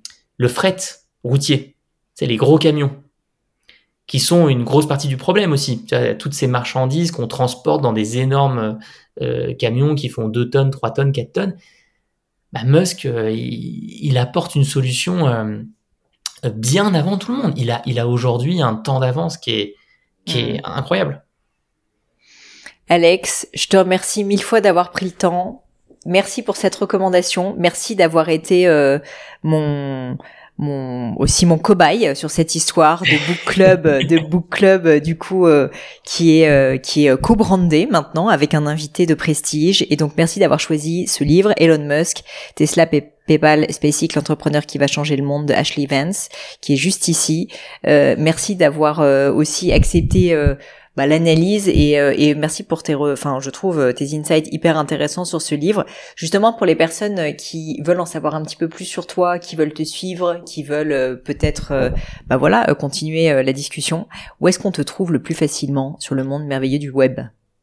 fret 0.47 0.77
routier. 1.23 1.75
C'est 2.13 2.25
les 2.25 2.37
gros 2.37 2.57
camions 2.57 3.03
qui 4.07 4.19
sont 4.19 4.49
une 4.49 4.63
grosse 4.63 4.87
partie 4.87 5.07
du 5.07 5.17
problème 5.17 5.51
aussi. 5.51 5.85
Toutes 6.17 6.33
ces 6.33 6.47
marchandises 6.47 7.11
qu'on 7.11 7.27
transporte 7.27 7.81
dans 7.81 7.93
des 7.93 8.17
énormes 8.17 8.79
euh, 9.21 9.53
camions 9.53 9.95
qui 9.95 10.09
font 10.09 10.27
2 10.27 10.49
tonnes, 10.49 10.71
3 10.71 10.91
tonnes, 10.91 11.11
4 11.11 11.31
tonnes. 11.31 11.55
Bah, 12.51 12.63
Musk, 12.65 13.05
euh, 13.05 13.29
il, 13.31 14.17
apporte 14.17 14.55
une 14.55 14.63
solution 14.63 15.27
euh, 15.27 15.61
bien 16.47 16.93
avant 16.93 17.17
tout 17.17 17.31
le 17.31 17.41
monde. 17.41 17.53
Il 17.57 17.71
a, 17.71 17.81
il 17.85 17.99
a 17.99 18.07
aujourd'hui 18.07 18.61
un 18.61 18.75
temps 18.75 18.99
d'avance 18.99 19.37
qui 19.37 19.51
est, 19.51 19.75
qui 20.25 20.39
est 20.39 20.57
mm. 20.59 20.65
incroyable. 20.65 21.23
Alex, 22.89 23.47
je 23.53 23.67
te 23.67 23.77
remercie 23.77 24.23
mille 24.23 24.41
fois 24.41 24.61
d'avoir 24.61 24.91
pris 24.91 25.05
le 25.05 25.11
temps. 25.11 25.63
Merci 26.05 26.41
pour 26.41 26.55
cette 26.55 26.75
recommandation. 26.75 27.55
Merci 27.57 27.95
d'avoir 27.95 28.29
été 28.29 28.67
euh, 28.67 28.99
mon 29.43 30.17
mon 30.59 31.15
aussi 31.17 31.45
mon 31.45 31.57
cobaye 31.57 32.15
sur 32.15 32.29
cette 32.29 32.53
histoire 32.53 33.01
de 33.01 33.27
book 33.27 33.45
club 33.45 34.05
de 34.05 34.19
book 34.29 34.49
club 34.49 34.85
euh, 34.85 34.99
du 34.99 35.17
coup 35.17 35.47
euh, 35.47 35.69
qui 36.03 36.41
est 36.41 36.49
euh, 36.49 36.77
qui 36.77 37.07
est 37.07 37.17
co-brandé 37.19 37.87
maintenant 37.89 38.27
avec 38.27 38.53
un 38.53 38.67
invité 38.67 39.05
de 39.05 39.13
prestige 39.13 39.85
et 39.89 39.95
donc 39.95 40.13
merci 40.17 40.39
d'avoir 40.39 40.59
choisi 40.59 41.07
ce 41.07 41.23
livre 41.23 41.53
Elon 41.57 41.83
Musk 41.85 42.23
Tesla 42.55 42.85
PayPal 43.29 43.71
SpaceX 43.71 44.15
l'entrepreneur 44.15 44.65
qui 44.65 44.77
va 44.77 44.87
changer 44.87 45.15
le 45.15 45.23
monde 45.23 45.45
de 45.45 45.53
Ashley 45.53 45.85
Vance 45.85 46.29
qui 46.61 46.73
est 46.73 46.77
juste 46.77 47.07
ici 47.07 47.47
merci 47.83 48.55
d'avoir 48.55 48.99
aussi 49.35 49.71
accepté 49.71 50.35
bah, 50.99 51.07
l'analyse 51.07 51.69
et, 51.69 51.97
euh, 51.97 52.13
et, 52.17 52.35
merci 52.35 52.61
pour 52.63 52.83
tes, 52.83 52.93
enfin 52.93 53.39
je 53.39 53.49
trouve 53.49 53.79
euh, 53.79 53.93
tes 53.93 54.17
insights 54.17 54.51
hyper 54.51 54.77
intéressants 54.77 55.23
sur 55.23 55.41
ce 55.41 55.55
livre. 55.55 55.85
Justement 56.17 56.51
pour 56.51 56.65
les 56.65 56.75
personnes 56.75 57.19
euh, 57.19 57.31
qui 57.31 57.81
veulent 57.85 58.01
en 58.01 58.05
savoir 58.05 58.35
un 58.35 58.43
petit 58.43 58.57
peu 58.57 58.67
plus 58.67 58.83
sur 58.83 59.07
toi, 59.07 59.39
qui 59.39 59.55
veulent 59.55 59.71
te 59.71 59.83
suivre, 59.83 60.41
qui 60.45 60.61
veulent 60.61 61.21
peut-être, 61.23 61.93
bah 62.27 62.35
voilà, 62.35 62.65
continuer 62.75 63.31
la 63.43 63.53
discussion. 63.53 64.07
Où 64.41 64.49
est-ce 64.49 64.59
qu'on 64.59 64.73
te 64.73 64.81
trouve 64.81 65.13
le 65.13 65.21
plus 65.21 65.35
facilement 65.35 65.95
sur 65.99 66.15
le 66.15 66.25
monde 66.25 66.45
merveilleux 66.45 66.79
du 66.79 66.89
web? 66.89 67.21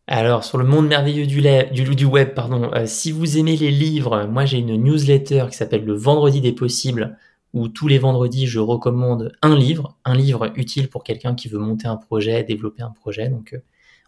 Alors, 0.08 0.44
sur 0.44 0.58
le 0.58 0.64
monde 0.64 0.86
merveilleux 0.86 1.26
du, 1.26 1.42
du, 1.72 1.94
du 1.96 2.04
web, 2.04 2.34
pardon, 2.34 2.70
si 2.86 3.10
vous 3.10 3.38
aimez 3.38 3.56
les 3.56 3.72
livres, 3.72 4.26
moi 4.26 4.44
j'ai 4.44 4.58
une 4.58 4.76
newsletter 4.76 5.46
qui 5.50 5.56
s'appelle 5.56 5.84
Le 5.84 5.94
Vendredi 5.94 6.40
des 6.40 6.52
Possibles, 6.52 7.16
où 7.56 7.68
tous 7.68 7.88
les 7.88 7.98
vendredis, 7.98 8.46
je 8.46 8.58
recommande 8.58 9.32
un 9.40 9.56
livre, 9.56 9.96
un 10.04 10.14
livre 10.14 10.52
utile 10.56 10.88
pour 10.88 11.02
quelqu'un 11.02 11.34
qui 11.34 11.48
veut 11.48 11.58
monter 11.58 11.88
un 11.88 11.96
projet, 11.96 12.44
développer 12.44 12.82
un 12.82 12.90
projet. 12.90 13.30
Donc, 13.30 13.54
euh, 13.54 13.62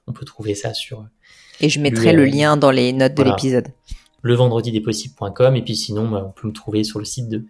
on 0.07 0.13
peut 0.13 0.27
trouver 0.27 0.55
ça 0.55 0.75
sur. 0.75 1.07
Et 1.61 1.71
je 1.71 1.81
mettrai 1.81 2.13
le 2.13 2.27
lien 2.27 2.59
dans 2.59 2.71
les 2.71 2.93
notes 2.93 3.15
de 3.15 3.23
l'épisode. 3.23 3.69
Le 4.21 4.35
vendredi 4.35 4.71
des 4.71 4.83
possibles.com. 4.83 5.57
Et 5.57 5.63
puis 5.63 5.77
sinon, 5.77 6.09
bah, 6.11 6.25
on 6.27 6.31
peut 6.31 6.47
me 6.47 6.53
trouver 6.53 6.85
sur 6.85 6.99
le 6.99 7.07
site 7.07 7.31
de 7.31 7.45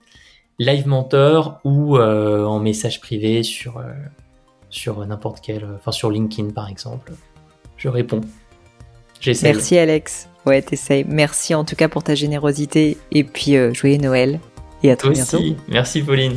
Live 0.61 0.87
Mentor 0.87 1.61
ou 1.64 1.96
euh, 1.96 2.44
en 2.44 2.61
message 2.61 3.00
privé 3.00 3.42
sur, 3.42 3.78
euh, 3.78 3.92
sur 4.70 5.04
n'importe 5.04 5.40
quel. 5.42 5.66
Enfin, 5.76 5.90
sur 5.90 6.11
LinkedIn 6.12 6.50
par 6.50 6.68
exemple. 6.68 7.12
Je 7.78 7.88
réponds. 7.88 8.20
J'essaie. 9.20 9.52
Merci 9.52 9.78
Alex. 9.78 10.28
Ouais, 10.46 10.60
t'essayes. 10.62 11.04
Merci 11.08 11.54
en 11.54 11.64
tout 11.64 11.76
cas 11.76 11.88
pour 11.88 12.02
ta 12.02 12.14
générosité. 12.14 12.98
Et 13.10 13.24
puis, 13.24 13.54
joyeux 13.74 13.98
Noël 13.98 14.40
et 14.82 14.90
à 14.90 14.96
très 14.96 15.10
bientôt. 15.10 15.40
Merci 15.68 16.02
Pauline. 16.02 16.36